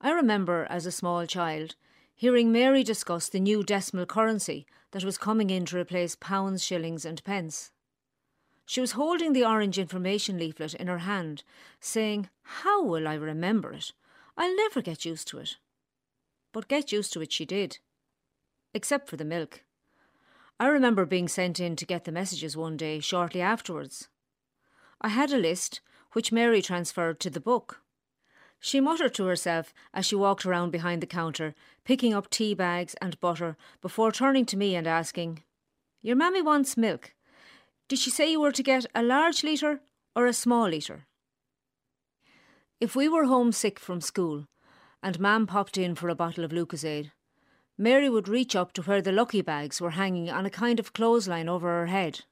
I 0.00 0.12
remember, 0.12 0.68
as 0.70 0.86
a 0.86 0.92
small 0.92 1.26
child, 1.26 1.74
hearing 2.14 2.52
Mary 2.52 2.84
discuss 2.84 3.28
the 3.28 3.40
new 3.40 3.64
decimal 3.64 4.06
currency 4.06 4.66
that 4.92 5.04
was 5.04 5.18
coming 5.18 5.50
in 5.50 5.66
to 5.66 5.78
replace 5.78 6.14
pounds, 6.14 6.62
shillings, 6.62 7.04
and 7.04 7.22
pence. 7.24 7.72
She 8.66 8.80
was 8.80 8.92
holding 8.92 9.32
the 9.32 9.44
orange 9.44 9.78
information 9.78 10.38
leaflet 10.38 10.74
in 10.74 10.86
her 10.86 10.98
hand, 10.98 11.42
saying, 11.80 12.28
How 12.42 12.84
will 12.84 13.08
I 13.08 13.14
remember 13.14 13.72
it? 13.72 13.92
I'll 14.36 14.54
never 14.54 14.80
get 14.80 15.04
used 15.04 15.26
to 15.28 15.38
it 15.38 15.56
but 16.52 16.68
get 16.68 16.92
used 16.92 17.12
to 17.12 17.20
it 17.20 17.32
she 17.32 17.44
did. 17.44 17.78
Except 18.74 19.08
for 19.08 19.16
the 19.16 19.24
milk. 19.24 19.62
I 20.58 20.66
remember 20.66 21.06
being 21.06 21.28
sent 21.28 21.58
in 21.58 21.74
to 21.76 21.86
get 21.86 22.04
the 22.04 22.12
messages 22.12 22.56
one 22.56 22.76
day 22.76 23.00
shortly 23.00 23.40
afterwards. 23.40 24.08
I 25.00 25.08
had 25.08 25.32
a 25.32 25.38
list, 25.38 25.80
which 26.12 26.32
Mary 26.32 26.60
transferred 26.60 27.18
to 27.20 27.30
the 27.30 27.40
book. 27.40 27.80
She 28.58 28.78
muttered 28.78 29.14
to 29.14 29.24
herself 29.24 29.72
as 29.94 30.04
she 30.04 30.14
walked 30.14 30.44
around 30.44 30.70
behind 30.70 31.00
the 31.00 31.06
counter, 31.06 31.54
picking 31.84 32.12
up 32.12 32.28
tea 32.28 32.52
bags 32.52 32.94
and 33.00 33.18
butter 33.20 33.56
before 33.80 34.12
turning 34.12 34.44
to 34.46 34.56
me 34.58 34.76
and 34.76 34.86
asking, 34.86 35.42
Your 36.02 36.16
mammy 36.16 36.42
wants 36.42 36.76
milk. 36.76 37.14
Did 37.88 37.98
she 37.98 38.10
say 38.10 38.30
you 38.30 38.40
were 38.40 38.52
to 38.52 38.62
get 38.62 38.84
a 38.94 39.02
large 39.02 39.42
litre 39.42 39.80
or 40.14 40.26
a 40.26 40.34
small 40.34 40.68
litre? 40.68 41.06
If 42.80 42.94
we 42.94 43.08
were 43.08 43.24
homesick 43.24 43.78
from 43.78 44.02
school, 44.02 44.46
and 45.02 45.18
Mam 45.18 45.46
popped 45.46 45.78
in 45.78 45.94
for 45.94 46.08
a 46.08 46.14
bottle 46.14 46.44
of 46.44 46.52
Lucozade. 46.52 47.12
Mary 47.78 48.10
would 48.10 48.28
reach 48.28 48.54
up 48.54 48.72
to 48.74 48.82
where 48.82 49.00
the 49.00 49.12
lucky 49.12 49.40
bags 49.40 49.80
were 49.80 49.90
hanging 49.90 50.28
on 50.28 50.44
a 50.44 50.50
kind 50.50 50.78
of 50.78 50.92
clothesline 50.92 51.48
over 51.48 51.68
her 51.68 51.86
head. 51.86 52.24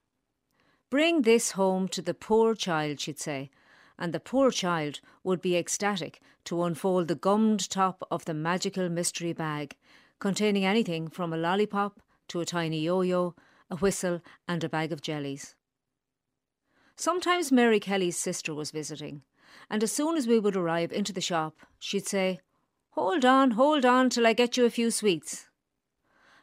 Bring 0.91 1.23
this 1.23 1.53
home 1.53 1.89
to 1.89 2.03
the 2.03 2.15
poor 2.15 2.55
child, 2.55 3.01
she'd 3.01 3.19
say, 3.19 3.51
and 3.99 4.13
the 4.13 4.21
poor 4.21 4.51
child 4.51 5.01
would 5.25 5.41
be 5.41 5.57
ecstatic 5.57 6.21
to 6.45 6.63
unfold 6.63 7.09
the 7.09 7.15
gummed 7.15 7.69
top 7.69 8.07
of 8.11 8.25
the 8.25 8.35
magical 8.35 8.89
mystery 8.89 9.33
bag, 9.33 9.77
containing 10.19 10.65
anything 10.65 11.09
from 11.09 11.33
a 11.33 11.37
lollipop 11.37 12.01
to 12.29 12.41
a 12.41 12.47
tiny 12.47 12.81
yo 12.81 13.01
yo, 13.01 13.35
a 13.71 13.77
whistle, 13.77 14.21
and 14.47 14.63
a 14.65 14.69
bag 14.69 14.93
of 14.93 15.03
jellies. 15.03 15.55
Sometimes 16.97 17.53
Mary 17.53 17.81
Kelly's 17.81 18.17
sister 18.17 18.55
was 18.55 18.71
visiting, 18.71 19.23
and 19.71 19.83
as 19.83 19.93
soon 19.93 20.17
as 20.17 20.27
we 20.27 20.39
would 20.39 20.57
arrive 20.57 20.93
into 20.93 21.13
the 21.13 21.21
shop, 21.21 21.57
she'd 21.79 22.07
say, 22.07 22.41
Hold 22.91 23.25
on, 23.25 23.53
hold 23.53 23.85
on 23.85 24.11
till 24.11 24.27
I 24.27 24.33
get 24.33 24.57
you 24.57 24.65
a 24.65 24.71
few 24.71 24.91
sweets. 24.91 25.49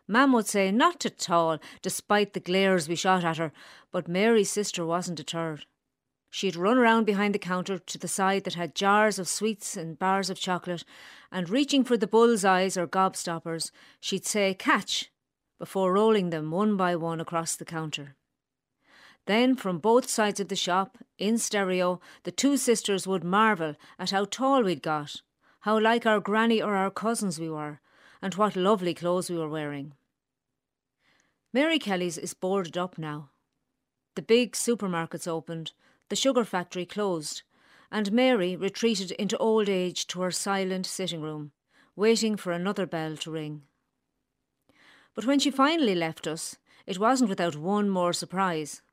Mam 0.07 0.33
would 0.33 0.47
say 0.47 0.71
not 0.71 1.05
at 1.05 1.29
all, 1.29 1.59
despite 1.81 2.33
the 2.33 2.39
glares 2.39 2.87
we 2.87 2.95
shot 2.95 3.23
at 3.23 3.37
her, 3.37 3.51
but 3.91 4.07
Mary's 4.07 4.51
sister 4.51 4.85
wasn't 4.85 5.17
deterred. 5.17 5.65
She'd 6.29 6.55
run 6.55 6.77
around 6.77 7.05
behind 7.05 7.33
the 7.33 7.39
counter 7.39 7.79
to 7.79 7.97
the 7.97 8.07
side 8.07 8.43
that 8.43 8.55
had 8.55 8.75
jars 8.75 9.17
of 9.17 9.27
sweets 9.27 9.75
and 9.75 9.97
bars 9.97 10.29
of 10.29 10.39
chocolate, 10.39 10.83
and 11.31 11.49
reaching 11.49 11.83
for 11.83 11.97
the 11.97 12.07
bull's 12.07 12.45
eyes 12.45 12.77
or 12.77 12.87
gobstoppers, 12.87 13.71
she'd 13.99 14.25
say, 14.25 14.53
Catch! 14.53 15.11
before 15.57 15.93
rolling 15.93 16.29
them 16.29 16.51
one 16.51 16.75
by 16.75 16.95
one 16.95 17.21
across 17.21 17.55
the 17.55 17.65
counter. 17.65 18.15
Then, 19.25 19.55
from 19.55 19.79
both 19.79 20.09
sides 20.09 20.39
of 20.39 20.49
the 20.49 20.55
shop, 20.55 20.97
in 21.17 21.37
stereo, 21.37 21.99
the 22.23 22.31
two 22.31 22.57
sisters 22.57 23.07
would 23.07 23.23
marvel 23.23 23.75
at 23.97 24.11
how 24.11 24.25
tall 24.25 24.61
we'd 24.61 24.83
got 24.83 25.21
how 25.65 25.79
like 25.79 26.05
our 26.05 26.19
granny 26.19 26.61
or 26.61 26.75
our 26.75 26.91
cousins 26.91 27.39
we 27.39 27.49
were, 27.49 27.79
and 28.21 28.35
what 28.35 28.55
lovely 28.55 28.93
clothes 28.93 29.31
we 29.31 29.35
were 29.35 29.49
wearing. 29.49 29.93
Mary 31.51 31.79
Kelly's 31.79 32.19
is 32.19 32.35
boarded 32.35 32.77
up 32.77 32.99
now. 32.99 33.31
The 34.13 34.21
big 34.21 34.51
supermarkets 34.51 35.27
opened, 35.27 35.71
the 36.09 36.15
sugar 36.15 36.45
factory 36.45 36.85
closed, 36.85 37.41
and 37.91 38.11
Mary 38.11 38.55
retreated 38.55 39.09
into 39.13 39.39
old 39.39 39.67
age 39.67 40.05
to 40.07 40.21
her 40.21 40.29
silent 40.29 40.85
sitting 40.85 41.21
room, 41.21 41.51
waiting 41.95 42.37
for 42.37 42.51
another 42.51 42.85
bell 42.85 43.17
to 43.17 43.31
ring. 43.31 43.63
But 45.15 45.25
when 45.25 45.39
she 45.39 45.49
finally 45.49 45.95
left 45.95 46.27
us, 46.27 46.57
it 46.85 46.99
wasn't 46.99 47.31
without 47.31 47.55
one 47.55 47.89
more 47.89 48.13
surprise. 48.13 48.83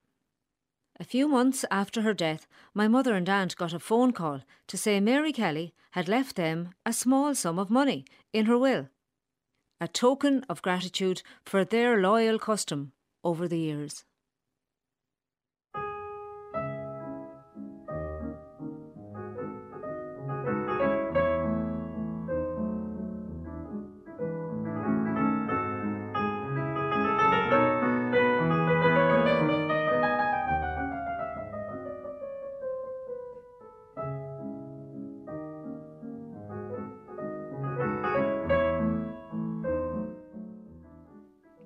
A 1.03 1.05
few 1.05 1.27
months 1.27 1.65
after 1.69 2.03
her 2.03 2.15
death, 2.15 2.47
my 2.75 2.87
mother 2.87 3.17
and 3.17 3.29
aunt 3.29 3.57
got 3.57 3.73
a 3.73 3.81
phone 3.81 4.13
call 4.13 4.43
to 4.69 4.79
say 4.79 5.01
Mary 5.01 5.33
Kelly 5.33 5.75
had 5.91 6.07
left 6.07 6.37
them 6.37 6.75
a 6.87 6.93
small 6.93 7.35
sum 7.35 7.59
of 7.59 7.71
money 7.71 8.05
in 8.33 8.47
her 8.47 8.57
will, 8.57 8.89
a 9.81 9.89
token 9.89 10.45
of 10.49 10.63
gratitude 10.63 11.25
for 11.45 11.65
their 11.65 12.01
loyal 12.01 12.39
custom 12.39 12.93
over 13.25 13.49
the 13.49 13.59
years. 13.59 14.05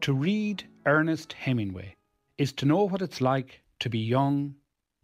To 0.06 0.12
read 0.12 0.68
Ernest 0.86 1.32
Hemingway 1.32 1.96
is 2.38 2.52
to 2.52 2.64
know 2.64 2.84
what 2.84 3.02
it's 3.02 3.20
like 3.20 3.64
to 3.80 3.90
be 3.90 3.98
young, 3.98 4.54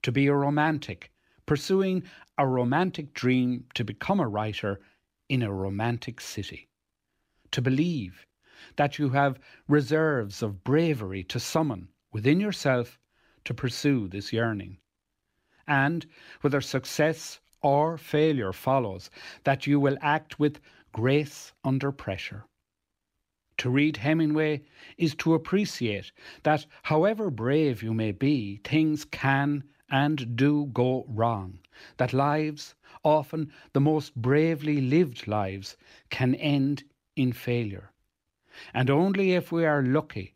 to 0.02 0.12
be 0.12 0.28
a 0.28 0.32
romantic, 0.32 1.10
pursuing 1.44 2.04
a 2.38 2.46
romantic 2.46 3.12
dream 3.12 3.64
to 3.74 3.82
become 3.82 4.20
a 4.20 4.28
writer 4.28 4.80
in 5.28 5.42
a 5.42 5.52
romantic 5.52 6.20
city. 6.20 6.68
To 7.50 7.60
believe 7.60 8.28
that 8.76 9.00
you 9.00 9.08
have 9.08 9.40
reserves 9.66 10.40
of 10.40 10.62
bravery 10.62 11.24
to 11.24 11.40
summon 11.40 11.88
within 12.12 12.38
yourself 12.38 13.00
to 13.44 13.52
pursue 13.52 14.06
this 14.06 14.32
yearning. 14.32 14.78
And 15.66 16.06
whether 16.42 16.60
success 16.60 17.40
or 17.60 17.98
failure 17.98 18.52
follows, 18.52 19.10
that 19.42 19.66
you 19.66 19.80
will 19.80 19.98
act 20.00 20.38
with 20.38 20.60
grace 20.92 21.52
under 21.64 21.90
pressure 21.90 22.44
to 23.62 23.70
read 23.70 23.96
Hemingway 23.96 24.61
is 24.98 25.14
to 25.14 25.35
appreciate 25.35 26.11
that, 26.42 26.66
however 26.83 27.31
brave 27.31 27.81
you 27.81 27.94
may 27.94 28.11
be, 28.11 28.57
things 28.64 29.05
can 29.05 29.62
and 29.88 30.35
do 30.35 30.66
go 30.72 31.05
wrong, 31.07 31.61
that 31.96 32.12
lives, 32.12 32.75
often 33.05 33.53
the 33.72 33.81
most 33.81 34.16
bravely 34.16 34.81
lived 34.81 35.29
lives, 35.29 35.77
can 36.11 36.35
end 36.35 36.83
in 37.14 37.33
failure. 37.33 37.92
And 38.75 38.90
only 38.90 39.35
if 39.35 39.53
we 39.53 39.64
are 39.64 39.81
lucky 39.81 40.35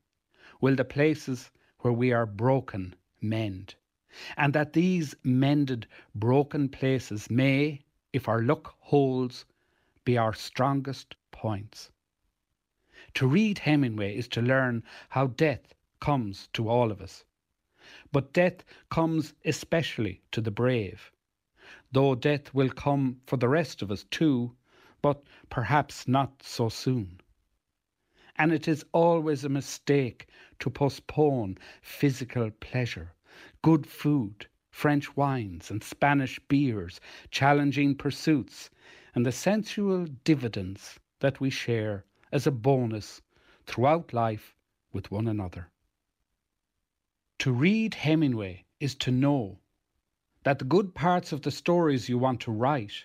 will 0.61 0.77
the 0.77 0.85
places 0.85 1.51
where 1.81 1.93
we 1.93 2.12
are 2.12 2.27
broken 2.27 2.95
mend, 3.21 3.75
and 4.37 4.53
that 4.53 4.73
these 4.73 5.17
mended, 5.25 5.89
broken 6.15 6.69
places 6.69 7.29
may, 7.29 7.81
if 8.12 8.29
our 8.29 8.43
luck 8.43 8.77
holds, 8.79 9.47
be 10.05 10.17
our 10.17 10.33
strongest 10.33 11.17
points. 11.33 11.91
To 13.16 13.26
read 13.26 13.61
Hemingway 13.61 14.14
is 14.14 14.29
to 14.29 14.42
learn 14.42 14.85
how 15.09 15.29
death 15.29 15.72
comes 16.00 16.50
to 16.52 16.68
all 16.68 16.92
of 16.92 17.00
us. 17.00 17.24
But 18.12 18.35
death 18.35 18.62
comes 18.90 19.33
especially 19.42 20.20
to 20.33 20.42
the 20.42 20.50
brave, 20.50 21.11
though 21.90 22.14
death 22.14 22.52
will 22.52 22.68
come 22.68 23.22
for 23.24 23.38
the 23.38 23.48
rest 23.48 23.81
of 23.81 23.90
us 23.90 24.05
too, 24.11 24.55
but 25.00 25.24
perhaps 25.48 26.07
not 26.07 26.42
so 26.42 26.68
soon. 26.68 27.22
And 28.37 28.52
it 28.52 28.68
is 28.68 28.85
always 28.92 29.44
a 29.44 29.48
mistake 29.48 30.26
to 30.59 30.68
postpone 30.68 31.57
physical 31.81 32.50
pleasure, 32.50 33.14
good 33.62 33.87
food, 33.87 34.46
French 34.70 35.16
wines 35.16 35.70
and 35.70 35.83
Spanish 35.83 36.38
beers, 36.48 37.00
challenging 37.31 37.94
pursuits, 37.94 38.68
and 39.14 39.24
the 39.24 39.33
sensual 39.33 40.05
dividends 40.05 41.00
that 41.20 41.40
we 41.40 41.48
share 41.48 42.05
as 42.33 42.47
a 42.47 42.51
bonus 42.51 43.23
throughout 43.67 44.12
life 44.12 44.55
with 44.93 45.11
one 45.11 45.29
another. 45.29 45.71
To 47.41 47.53
read 47.53 47.95
Hemingway 47.95 48.65
is 48.81 48.95
to 48.97 49.11
know 49.11 49.59
that 50.43 50.59
the 50.59 50.65
good 50.65 50.95
parts 50.95 51.33
of 51.33 51.43
the 51.43 51.51
stories 51.51 52.09
you 52.09 52.19
want 52.19 52.41
to 52.41 52.53
write 52.53 53.05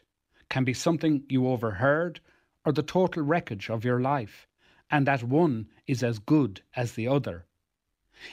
can 0.49 0.63
be 0.63 0.73
something 0.73 1.23
you 1.29 1.47
overheard 1.47 2.19
or 2.65 2.71
the 2.71 2.83
total 2.83 3.23
wreckage 3.23 3.69
of 3.69 3.83
your 3.83 3.99
life, 3.99 4.47
and 4.89 5.07
that 5.07 5.23
one 5.23 5.67
is 5.87 6.03
as 6.03 6.19
good 6.19 6.61
as 6.75 6.93
the 6.93 7.07
other. 7.07 7.45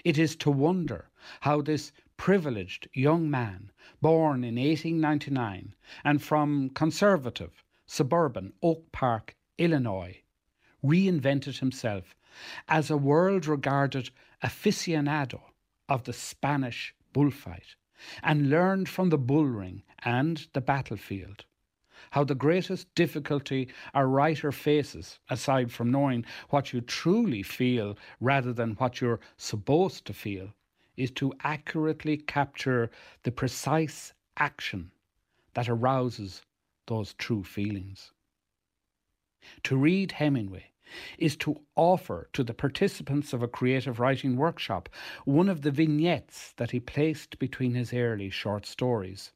It 0.04 0.18
is 0.18 0.36
to 0.36 0.50
wonder 0.50 1.08
how 1.40 1.62
this 1.62 1.92
privileged 2.16 2.88
young 2.92 3.30
man, 3.30 3.70
born 4.02 4.44
in 4.44 4.56
1899 4.56 5.74
and 6.04 6.22
from 6.22 6.70
conservative, 6.70 7.64
suburban 7.86 8.52
Oak 8.62 8.92
Park, 8.92 9.34
Illinois, 9.56 10.22
reinvented 10.84 11.58
himself 11.58 12.14
as 12.68 12.90
a 12.90 12.96
world 12.96 13.46
regarded 13.46 14.10
aficionado 14.42 15.40
of 15.88 16.04
the 16.04 16.12
Spanish 16.12 16.94
bullfight 17.12 17.74
and 18.22 18.50
learned 18.50 18.88
from 18.88 19.08
the 19.08 19.18
bullring 19.18 19.82
and 20.04 20.46
the 20.52 20.60
battlefield 20.60 21.44
how 22.12 22.24
the 22.24 22.34
greatest 22.34 22.94
difficulty 22.94 23.68
a 23.92 24.06
writer 24.06 24.52
faces, 24.52 25.18
aside 25.28 25.70
from 25.70 25.90
knowing 25.90 26.24
what 26.50 26.72
you 26.72 26.80
truly 26.80 27.42
feel 27.42 27.98
rather 28.20 28.52
than 28.52 28.74
what 28.74 29.00
you're 29.00 29.20
supposed 29.36 30.04
to 30.06 30.14
feel, 30.14 30.54
is 30.96 31.10
to 31.10 31.32
accurately 31.40 32.16
capture 32.16 32.90
the 33.24 33.30
precise 33.30 34.12
action 34.36 34.90
that 35.54 35.68
arouses 35.68 36.42
those 36.86 37.14
true 37.14 37.44
feelings. 37.44 38.12
To 39.64 39.76
read 39.76 40.12
Hemingway 40.12 40.70
is 41.18 41.36
to 41.36 41.60
offer 41.76 42.30
to 42.32 42.42
the 42.42 42.54
participants 42.54 43.34
of 43.34 43.42
a 43.42 43.48
creative 43.48 44.00
writing 44.00 44.34
workshop 44.34 44.88
one 45.26 45.50
of 45.50 45.60
the 45.60 45.70
vignettes 45.70 46.54
that 46.56 46.70
he 46.70 46.80
placed 46.80 47.38
between 47.38 47.74
his 47.74 47.92
early 47.92 48.30
short 48.30 48.64
stories. 48.64 49.32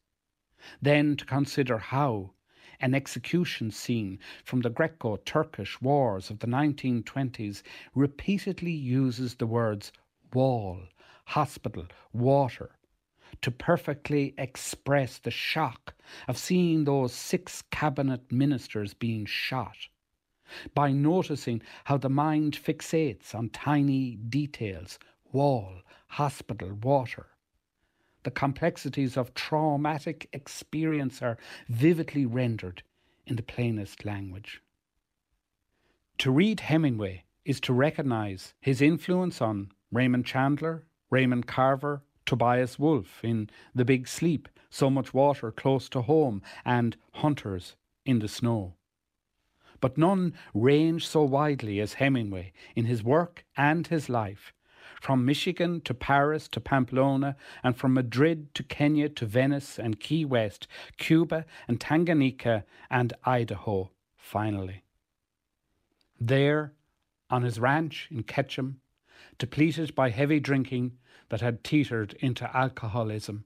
Then 0.81 1.15
to 1.17 1.25
consider 1.25 1.77
how 1.77 2.31
an 2.79 2.95
execution 2.95 3.69
scene 3.69 4.17
from 4.43 4.61
the 4.61 4.71
Greco 4.71 5.17
Turkish 5.17 5.79
wars 5.81 6.31
of 6.31 6.39
the 6.39 6.47
1920s 6.47 7.61
repeatedly 7.93 8.71
uses 8.71 9.35
the 9.35 9.45
words 9.45 9.91
wall, 10.33 10.79
hospital, 11.25 11.85
water 12.11 12.71
to 13.41 13.51
perfectly 13.51 14.33
express 14.39 15.19
the 15.19 15.29
shock 15.29 15.93
of 16.27 16.39
seeing 16.39 16.85
those 16.85 17.13
six 17.13 17.61
cabinet 17.69 18.31
ministers 18.31 18.95
being 18.95 19.25
shot 19.25 19.89
by 20.73 20.91
noticing 20.91 21.61
how 21.85 21.97
the 21.97 22.09
mind 22.09 22.53
fixates 22.53 23.33
on 23.33 23.49
tiny 23.49 24.15
details 24.15 24.99
wall, 25.31 25.81
hospital, 26.07 26.73
water. 26.83 27.27
The 28.23 28.31
complexities 28.31 29.17
of 29.17 29.33
traumatic 29.33 30.29
experience 30.31 31.21
are 31.21 31.37
vividly 31.67 32.25
rendered 32.25 32.83
in 33.25 33.35
the 33.35 33.43
plainest 33.43 34.05
language. 34.05 34.61
To 36.19 36.31
read 36.31 36.61
Hemingway 36.61 37.25
is 37.43 37.59
to 37.61 37.73
recognize 37.73 38.53
his 38.61 38.81
influence 38.81 39.41
on 39.41 39.71
Raymond 39.91 40.25
Chandler, 40.25 40.85
Raymond 41.09 41.47
Carver, 41.47 42.03
Tobias 42.25 42.79
Wolff 42.79 43.23
in 43.23 43.49
The 43.75 43.85
Big 43.85 44.07
Sleep, 44.07 44.47
So 44.69 44.89
Much 44.89 45.13
Water 45.13 45.51
Close 45.51 45.89
to 45.89 46.01
Home, 46.03 46.41
and 46.63 46.95
Hunters 47.11 47.75
in 48.05 48.19
the 48.19 48.27
Snow 48.27 48.75
but 49.83 49.97
none 49.97 50.33
range 50.53 51.05
so 51.05 51.21
widely 51.23 51.81
as 51.81 51.95
Hemingway 51.95 52.53
in 52.73 52.85
his 52.85 53.03
work 53.03 53.43
and 53.57 53.85
his 53.85 54.07
life. 54.07 54.53
From 55.01 55.25
Michigan 55.25 55.81
to 55.81 55.93
Paris 55.93 56.47
to 56.53 56.61
Pamplona, 56.61 57.35
and 57.65 57.75
from 57.75 57.93
Madrid 57.93 58.55
to 58.55 58.63
Kenya 58.63 59.09
to 59.09 59.25
Venice 59.25 59.77
and 59.77 59.99
Key 59.99 60.23
West, 60.23 60.67
Cuba 60.95 61.45
and 61.67 61.81
Tanganyika 61.81 62.63
and 62.89 63.11
Idaho, 63.25 63.91
finally. 64.15 64.85
There, 66.17 66.71
on 67.29 67.41
his 67.41 67.59
ranch 67.59 68.07
in 68.09 68.23
Ketchum, 68.23 68.79
depleted 69.37 69.93
by 69.93 70.11
heavy 70.11 70.39
drinking 70.39 70.93
that 71.27 71.41
had 71.41 71.61
teetered 71.61 72.13
into 72.21 72.49
alcoholism, 72.55 73.43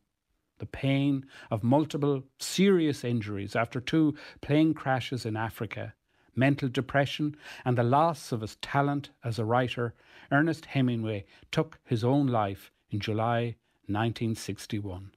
the 0.60 0.67
pain 0.67 1.26
of 1.50 1.63
multiple 1.63 2.21
serious 2.38 3.04
injuries 3.04 3.56
after 3.56 3.82
two 3.82 4.15
plane 4.41 4.76
crashes 4.76 5.26
in 5.26 5.36
Africa, 5.36 5.95
mental 6.38 6.69
depression, 6.69 7.36
and 7.65 7.78
the 7.78 7.84
loss 7.84 8.32
of 8.32 8.41
his 8.41 8.56
talent 8.58 9.10
as 9.23 9.39
a 9.39 9.45
writer, 9.45 9.93
Ernest 10.32 10.65
Hemingway 10.65 11.26
took 11.52 11.80
his 11.84 12.04
own 12.04 12.28
life 12.28 12.71
in 12.89 13.00
July 13.00 13.56
1961. 13.88 15.12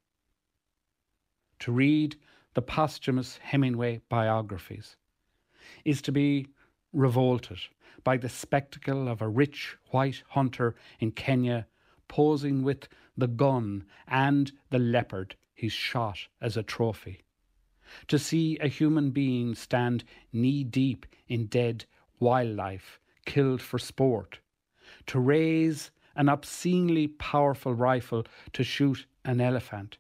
To 1.61 1.72
read 1.72 2.16
the 2.54 2.62
posthumous 2.62 3.38
Hemingway 3.38 4.00
biographies 4.09 4.96
is 5.85 6.00
to 6.02 6.12
be 6.12 6.48
revolted 6.92 7.59
by 8.02 8.16
the 8.16 8.28
spectacle 8.28 9.09
of 9.09 9.20
a 9.20 9.28
rich 9.28 9.76
white 9.90 10.22
hunter 10.28 10.74
in 10.98 11.12
Kenya 11.12 11.66
posing 12.09 12.62
with 12.62 12.88
the 13.16 13.28
gun 13.28 13.85
and 14.09 14.52
the 14.70 14.78
leopard 14.78 15.37
he's 15.54 15.72
shot 15.72 16.18
as 16.40 16.56
a 16.56 16.62
trophy. 16.62 17.22
To 18.09 18.18
see 18.18 18.59
a 18.59 18.68
human 18.68 19.11
being 19.11 19.55
stand 19.55 20.05
knee 20.33 20.64
deep 20.64 21.07
in 21.29 21.46
dead 21.46 21.85
wildlife 22.18 23.00
killed 23.24 23.62
for 23.62 23.79
sport. 23.79 24.40
To 25.07 25.18
raise 25.18 25.90
an 26.14 26.29
obscenely 26.29 27.07
powerful 27.09 27.74
rifle 27.74 28.26
to 28.53 28.64
shoot 28.64 29.07
an 29.24 29.40
elephant. 29.40 29.98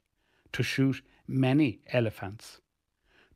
To 0.52 0.62
shoot 0.62 1.02
many 1.26 1.80
elephants. 1.92 2.60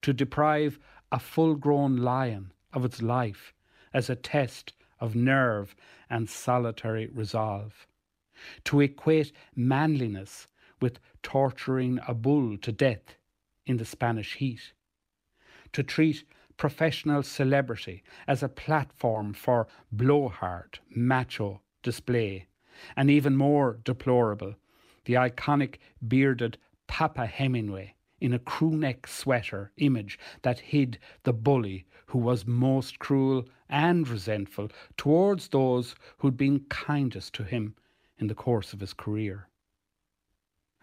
To 0.02 0.12
deprive 0.12 0.78
a 1.10 1.18
full 1.18 1.54
grown 1.54 1.96
lion 1.96 2.52
of 2.72 2.84
its 2.84 3.00
life 3.00 3.54
as 3.92 4.10
a 4.10 4.16
test 4.16 4.72
of 5.00 5.14
nerve 5.14 5.74
and 6.10 6.28
solitary 6.28 7.08
resolve. 7.08 7.86
To 8.64 8.80
equate 8.80 9.32
manliness 9.54 10.48
with 10.80 10.98
torturing 11.22 12.00
a 12.06 12.14
bull 12.14 12.58
to 12.58 12.72
death 12.72 13.16
in 13.66 13.76
the 13.76 13.84
Spanish 13.84 14.34
heat. 14.34 14.72
To 15.72 15.82
treat 15.82 16.24
professional 16.56 17.22
celebrity 17.22 18.02
as 18.26 18.42
a 18.42 18.48
platform 18.48 19.32
for 19.32 19.66
blowhard, 19.90 20.78
macho 20.88 21.60
display. 21.82 22.46
And 22.96 23.10
even 23.10 23.36
more 23.36 23.78
deplorable, 23.84 24.54
the 25.04 25.14
iconic 25.14 25.76
bearded 26.06 26.58
Papa 26.86 27.26
Hemingway 27.26 27.94
in 28.20 28.32
a 28.32 28.38
crew 28.38 28.70
neck 28.70 29.06
sweater 29.06 29.72
image 29.76 30.18
that 30.42 30.58
hid 30.58 30.98
the 31.24 31.32
bully 31.32 31.84
who 32.06 32.18
was 32.18 32.46
most 32.46 32.98
cruel 32.98 33.44
and 33.68 34.08
resentful 34.08 34.70
towards 34.96 35.48
those 35.48 35.94
who'd 36.18 36.36
been 36.36 36.60
kindest 36.68 37.34
to 37.34 37.42
him 37.42 37.74
in 38.18 38.28
the 38.28 38.34
course 38.34 38.72
of 38.72 38.80
his 38.80 38.94
career. 38.94 39.48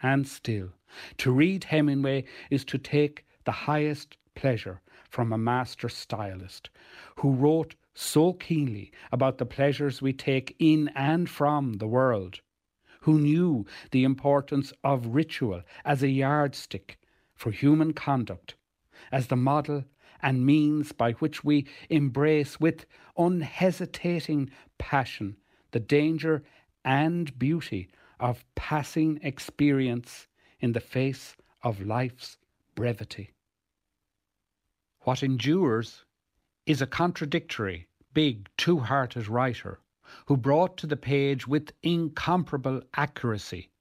And 0.03 0.27
still, 0.27 0.69
to 1.17 1.31
read 1.31 1.65
Hemingway 1.65 2.25
is 2.49 2.65
to 2.65 2.77
take 2.77 3.25
the 3.45 3.51
highest 3.51 4.17
pleasure 4.35 4.81
from 5.09 5.31
a 5.31 5.37
master 5.37 5.89
stylist 5.89 6.69
who 7.17 7.33
wrote 7.33 7.75
so 7.93 8.33
keenly 8.33 8.91
about 9.11 9.37
the 9.37 9.45
pleasures 9.45 10.01
we 10.01 10.13
take 10.13 10.55
in 10.57 10.89
and 10.95 11.29
from 11.29 11.73
the 11.73 11.87
world, 11.87 12.39
who 13.01 13.19
knew 13.19 13.65
the 13.91 14.03
importance 14.03 14.71
of 14.83 15.07
ritual 15.07 15.61
as 15.83 16.01
a 16.01 16.09
yardstick 16.09 16.97
for 17.35 17.51
human 17.51 17.93
conduct, 17.93 18.55
as 19.11 19.27
the 19.27 19.35
model 19.35 19.83
and 20.21 20.45
means 20.45 20.91
by 20.91 21.13
which 21.13 21.43
we 21.43 21.67
embrace 21.89 22.59
with 22.59 22.85
unhesitating 23.17 24.49
passion 24.77 25.35
the 25.71 25.79
danger 25.79 26.43
and 26.83 27.37
beauty 27.39 27.89
of 28.21 28.45
passing 28.55 29.19
experience 29.23 30.27
in 30.59 30.71
the 30.71 30.79
face 30.79 31.35
of 31.63 31.81
life's 31.81 32.37
brevity. 32.75 33.33
What 35.01 35.23
endures 35.23 36.05
is 36.65 36.81
a 36.81 36.87
contradictory, 36.87 37.87
big, 38.13 38.47
two 38.55 38.79
hearted 38.79 39.27
writer 39.27 39.79
who 40.27 40.37
brought 40.37 40.77
to 40.77 40.87
the 40.87 40.95
page 40.95 41.47
with 41.47 41.73
incomparable 41.81 42.83
accuracy 42.93 43.71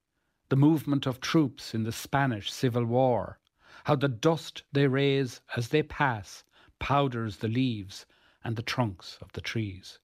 the 0.48 0.56
movement 0.56 1.06
of 1.06 1.20
troops 1.20 1.74
in 1.74 1.84
the 1.84 1.92
Spanish 1.92 2.50
Civil 2.50 2.84
War, 2.84 3.38
how 3.84 3.94
the 3.94 4.08
dust 4.08 4.64
they 4.72 4.88
raise 4.88 5.40
as 5.56 5.68
they 5.68 5.82
pass 5.82 6.42
powders 6.80 7.36
the 7.36 7.48
leaves 7.48 8.04
and 8.42 8.56
the 8.56 8.62
trunks 8.62 9.16
of 9.22 9.30
the 9.32 9.40
trees. 9.40 10.00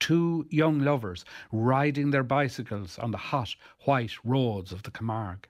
Two 0.00 0.46
young 0.50 0.80
lovers 0.80 1.24
riding 1.52 2.10
their 2.10 2.22
bicycles 2.22 2.98
on 2.98 3.10
the 3.10 3.18
hot, 3.18 3.54
white 3.84 4.12
roads 4.24 4.72
of 4.72 4.82
the 4.82 4.90
Camargue. 4.90 5.44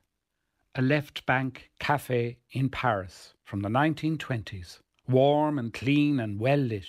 A 0.74 0.82
left 0.82 1.26
bank 1.26 1.70
cafe 1.78 2.38
in 2.50 2.68
Paris 2.68 3.34
from 3.44 3.60
the 3.60 3.68
1920s 3.68 4.80
warm 5.08 5.58
and 5.58 5.72
clean 5.72 6.20
and 6.20 6.38
well 6.38 6.58
lit, 6.58 6.86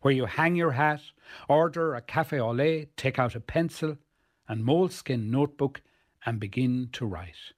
where 0.00 0.14
you 0.14 0.24
hang 0.26 0.56
your 0.56 0.72
hat, 0.72 1.02
order 1.48 1.94
a 1.94 2.00
cafe 2.00 2.40
au 2.40 2.50
lait, 2.50 2.96
take 2.96 3.18
out 3.18 3.34
a 3.34 3.40
pencil 3.40 3.98
and 4.48 4.64
moleskin 4.64 5.30
notebook 5.30 5.82
and 6.24 6.40
begin 6.40 6.88
to 6.92 7.06
write. 7.06 7.52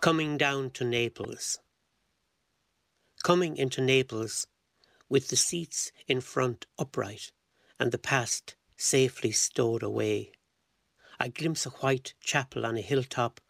Coming 0.00 0.38
down 0.38 0.70
to 0.70 0.84
Naples. 0.84 1.58
Coming 3.24 3.56
into 3.56 3.80
Naples 3.80 4.46
with 5.08 5.26
the 5.26 5.34
seats 5.34 5.90
in 6.06 6.20
front 6.20 6.66
upright 6.78 7.32
and 7.80 7.90
the 7.90 7.98
past 7.98 8.54
safely 8.76 9.32
stowed 9.32 9.82
away. 9.82 10.30
I 11.18 11.28
glimpse 11.28 11.66
a 11.66 11.70
white 11.70 12.14
chapel 12.20 12.64
on 12.64 12.76
a 12.76 12.80
hilltop 12.80 13.40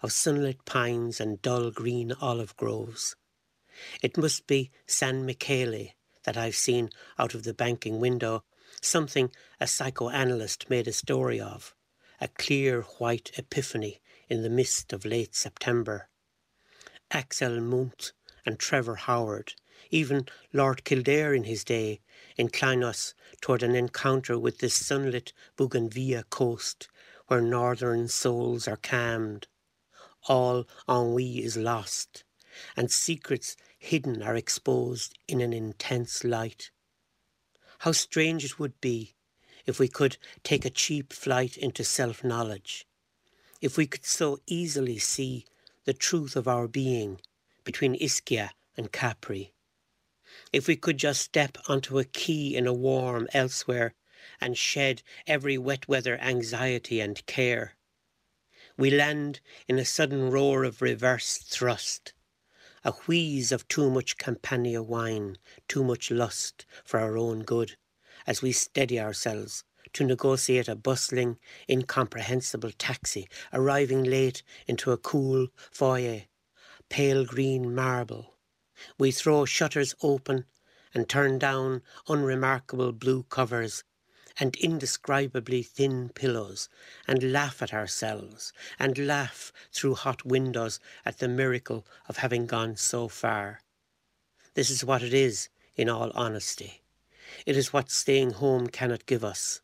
of 0.00 0.12
sunlit 0.12 0.64
pines 0.64 1.20
and 1.20 1.42
dull 1.42 1.70
green 1.70 2.12
olive 2.22 2.56
groves. 2.56 3.16
It 4.02 4.16
must 4.16 4.46
be 4.46 4.70
San 4.86 5.26
Michele 5.26 5.88
that 6.24 6.38
I've 6.38 6.56
seen 6.56 6.88
out 7.18 7.34
of 7.34 7.44
the 7.44 7.52
banking 7.52 8.00
window, 8.00 8.44
something 8.80 9.30
a 9.60 9.66
psychoanalyst 9.66 10.70
made 10.70 10.88
a 10.88 10.92
story 10.92 11.38
of 11.38 11.74
a 12.22 12.28
clear 12.28 12.82
white 12.98 13.32
epiphany 13.36 14.00
in 14.28 14.42
the 14.42 14.48
mist 14.48 14.92
of 14.92 15.04
late 15.04 15.34
September. 15.34 16.08
Axel 17.10 17.58
Munthe 17.60 18.12
and 18.46 18.60
Trevor 18.60 18.94
Howard, 18.94 19.54
even 19.90 20.28
Lord 20.52 20.84
Kildare 20.84 21.34
in 21.34 21.42
his 21.42 21.64
day, 21.64 22.00
incline 22.36 22.84
us 22.84 23.12
toward 23.40 23.64
an 23.64 23.74
encounter 23.74 24.38
with 24.38 24.58
this 24.58 24.72
sunlit 24.72 25.32
Bougainvillea 25.56 26.22
coast 26.30 26.86
where 27.26 27.40
northern 27.40 28.06
souls 28.06 28.68
are 28.68 28.76
calmed. 28.76 29.48
All 30.28 30.68
ennui 30.88 31.42
is 31.42 31.56
lost, 31.56 32.22
and 32.76 32.88
secrets 32.88 33.56
hidden 33.80 34.22
are 34.22 34.36
exposed 34.36 35.18
in 35.26 35.40
an 35.40 35.52
intense 35.52 36.22
light. 36.22 36.70
How 37.80 37.90
strange 37.90 38.44
it 38.44 38.60
would 38.60 38.80
be 38.80 39.16
if 39.66 39.78
we 39.78 39.88
could 39.88 40.16
take 40.42 40.64
a 40.64 40.70
cheap 40.70 41.12
flight 41.12 41.56
into 41.56 41.84
self 41.84 42.24
knowledge, 42.24 42.86
if 43.60 43.76
we 43.76 43.86
could 43.86 44.04
so 44.04 44.40
easily 44.46 44.98
see 44.98 45.46
the 45.84 45.92
truth 45.92 46.36
of 46.36 46.48
our 46.48 46.66
being 46.66 47.20
between 47.64 47.94
Ischia 48.00 48.50
and 48.76 48.90
Capri, 48.92 49.52
if 50.52 50.66
we 50.66 50.76
could 50.76 50.98
just 50.98 51.20
step 51.20 51.58
onto 51.68 51.98
a 51.98 52.04
quay 52.04 52.54
in 52.54 52.66
a 52.66 52.72
warm 52.72 53.28
elsewhere 53.32 53.94
and 54.40 54.56
shed 54.56 55.02
every 55.26 55.58
wet 55.58 55.88
weather 55.88 56.18
anxiety 56.18 57.00
and 57.00 57.24
care. 57.26 57.76
We 58.76 58.90
land 58.90 59.40
in 59.68 59.78
a 59.78 59.84
sudden 59.84 60.30
roar 60.30 60.64
of 60.64 60.80
reverse 60.80 61.36
thrust, 61.38 62.14
a 62.84 62.92
wheeze 62.92 63.52
of 63.52 63.68
too 63.68 63.90
much 63.90 64.16
Campania 64.16 64.82
wine, 64.82 65.38
too 65.68 65.84
much 65.84 66.10
lust 66.10 66.64
for 66.84 66.98
our 66.98 67.16
own 67.16 67.42
good, 67.42 67.76
as 68.26 68.42
we 68.42 68.52
steady 68.52 68.98
ourselves 69.00 69.64
to 69.92 70.04
negotiate 70.04 70.68
a 70.68 70.76
bustling, 70.76 71.38
incomprehensible 71.68 72.70
taxi, 72.78 73.28
arriving 73.52 74.04
late 74.04 74.42
into 74.66 74.92
a 74.92 74.96
cool 74.96 75.48
foyer, 75.70 76.22
pale 76.88 77.24
green 77.24 77.74
marble. 77.74 78.34
We 78.98 79.10
throw 79.10 79.44
shutters 79.44 79.94
open 80.02 80.46
and 80.94 81.08
turn 81.08 81.38
down 81.38 81.82
unremarkable 82.08 82.92
blue 82.92 83.24
covers 83.24 83.84
and 84.40 84.56
indescribably 84.56 85.62
thin 85.62 86.08
pillows, 86.08 86.68
and 87.06 87.32
laugh 87.32 87.60
at 87.62 87.74
ourselves, 87.74 88.52
and 88.78 88.96
laugh 89.06 89.52
through 89.72 89.94
hot 89.94 90.24
windows 90.24 90.80
at 91.04 91.18
the 91.18 91.28
miracle 91.28 91.86
of 92.08 92.18
having 92.18 92.46
gone 92.46 92.76
so 92.76 93.08
far. 93.08 93.60
This 94.54 94.70
is 94.70 94.84
what 94.84 95.02
it 95.02 95.14
is, 95.14 95.48
in 95.76 95.88
all 95.88 96.10
honesty. 96.14 96.81
It 97.46 97.56
is 97.56 97.72
what 97.72 97.90
staying 97.90 98.32
home 98.32 98.68
cannot 98.68 99.06
give 99.06 99.24
us 99.24 99.60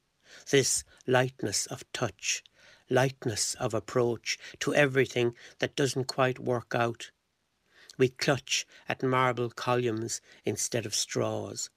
this 0.51 0.85
lightness 1.07 1.67
of 1.67 1.91
touch, 1.93 2.43
lightness 2.89 3.55
of 3.55 3.75
approach 3.75 4.39
to 4.61 4.75
everything 4.75 5.35
that 5.59 5.77
doesn't 5.77 6.05
quite 6.05 6.39
work 6.39 6.75
out. 6.75 7.11
We 7.99 8.09
clutch 8.09 8.67
at 8.89 9.03
marble 9.03 9.51
columns 9.51 10.21
instead 10.45 10.87
of 10.87 10.95
straws. 10.95 11.71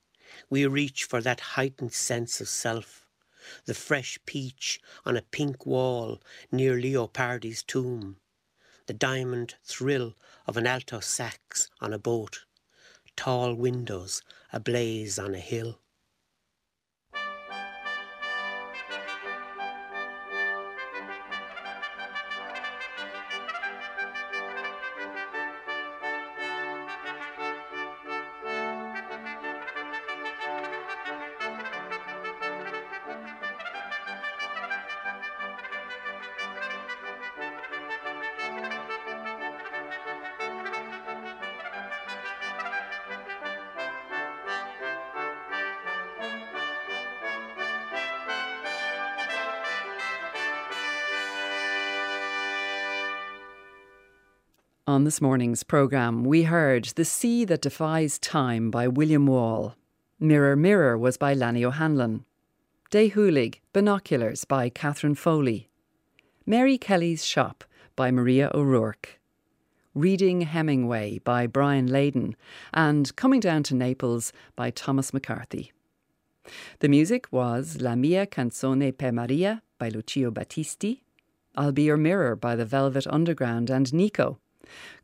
We 0.50 0.66
reach 0.66 1.04
for 1.04 1.20
that 1.22 1.40
heightened 1.58 1.94
sense 1.94 2.40
of 2.40 2.48
self, 2.48 3.06
the 3.66 3.74
fresh 3.74 4.20
peach 4.26 4.80
on 5.06 5.18
a 5.18 5.22
pink 5.24 5.66
wall 5.66 6.22
near 6.52 6.76
Leopardi's 6.80 7.64
tomb, 7.64 8.18
the 8.86 8.94
diamond 8.94 9.56
thrill 9.64 10.16
of 10.46 10.58
an 10.58 10.68
alto 10.68 11.00
sax 11.00 11.70
on 11.82 11.92
a 11.92 12.00
boat, 12.00 12.46
tall 13.18 13.54
windows 13.54 14.22
ablaze 14.54 15.20
on 15.20 15.36
a 15.36 15.40
hill. 15.40 15.81
On 55.02 55.06
this 55.06 55.20
morning's 55.20 55.64
programme, 55.64 56.24
we 56.24 56.44
heard 56.44 56.86
The 56.86 57.06
Sea 57.06 57.44
That 57.46 57.64
Defies 57.64 58.20
Time 58.20 58.70
by 58.70 58.88
William 58.88 59.26
Wall. 59.26 59.76
Mirror 60.20 60.58
Mirror 60.58 60.96
was 61.00 61.18
by 61.18 61.34
Lani 61.34 61.66
O'Hanlon. 61.66 62.24
Dé 62.92 63.12
Húlaigh, 63.12 63.56
Binoculars 63.74 64.46
by 64.46 64.70
Catherine 64.70 65.16
Foley. 65.16 65.70
Mary 66.46 66.78
Kelly's 66.78 67.26
Shop 67.26 67.64
by 67.96 68.12
Maria 68.12 68.52
O'Rourke. 68.54 69.20
Reading 69.96 70.42
Hemingway 70.42 71.18
by 71.18 71.48
Brian 71.48 71.88
Leyden. 71.88 72.36
And 72.72 73.16
Coming 73.16 73.40
Down 73.40 73.64
to 73.64 73.76
Naples 73.76 74.32
by 74.56 74.70
Thomas 74.70 75.16
McCarthy. 75.16 75.72
The 76.78 76.90
music 76.90 77.26
was 77.32 77.82
La 77.82 77.96
Mia 77.96 78.28
Canzone 78.28 78.96
per 78.96 79.12
Maria 79.12 79.64
by 79.80 79.90
Lucio 79.90 80.30
Battisti. 80.30 81.02
I'll 81.56 81.72
Be 81.72 81.86
Your 81.86 81.98
Mirror 81.98 82.36
by 82.36 82.56
the 82.56 82.66
Velvet 82.66 83.08
Underground 83.08 83.72
and 83.72 83.92
Nico. 83.92 84.38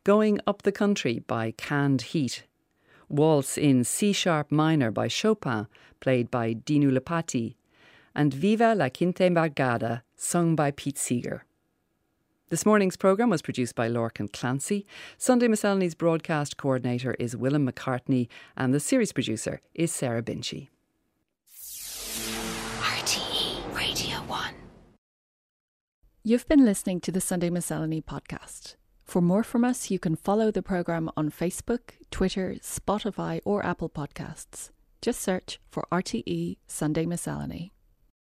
Going 0.04 0.40
Up 0.46 0.62
the 0.62 0.72
Country 0.72 1.20
by 1.26 1.52
Canned 1.52 2.02
Heat, 2.02 2.44
Waltz 3.08 3.56
in 3.56 3.84
C 3.84 4.12
sharp 4.12 4.52
minor 4.52 4.90
by 4.90 5.08
Chopin, 5.08 5.66
played 6.00 6.30
by 6.30 6.54
Dinu 6.54 6.90
Lipatti, 6.90 7.56
and 8.14 8.34
Viva 8.34 8.74
la 8.74 8.88
Quince 8.88 9.30
Brigada, 9.30 10.02
sung 10.16 10.54
by 10.56 10.70
Pete 10.70 10.98
Seeger. 10.98 11.44
This 12.50 12.64
morning's 12.64 12.96
programme 12.96 13.28
was 13.28 13.42
produced 13.42 13.74
by 13.74 13.90
Lorcan 13.90 14.32
Clancy. 14.32 14.86
Sunday 15.18 15.48
Miscellany's 15.48 15.94
broadcast 15.94 16.56
coordinator 16.56 17.12
is 17.18 17.36
Willem 17.36 17.70
McCartney, 17.70 18.28
and 18.56 18.72
the 18.72 18.80
series 18.80 19.12
producer 19.12 19.60
is 19.74 19.92
Sarah 19.92 20.22
Binchy. 20.22 20.68
RTE 22.80 23.76
Radio 23.76 24.16
1. 24.26 24.54
You've 26.24 26.48
been 26.48 26.64
listening 26.64 27.00
to 27.02 27.12
the 27.12 27.20
Sunday 27.20 27.50
Miscellany 27.50 28.00
podcast. 28.00 28.76
For 29.08 29.22
more 29.22 29.42
from 29.42 29.64
us, 29.64 29.90
you 29.90 29.98
can 29.98 30.16
follow 30.16 30.50
the 30.50 30.60
programme 30.60 31.10
on 31.16 31.30
Facebook, 31.30 31.92
Twitter, 32.10 32.56
Spotify, 32.60 33.40
or 33.42 33.64
Apple 33.64 33.88
Podcasts. 33.88 34.68
Just 35.00 35.22
search 35.22 35.58
for 35.70 35.86
RTE 35.90 36.58
Sunday 36.66 37.06
Miscellany. 37.06 37.72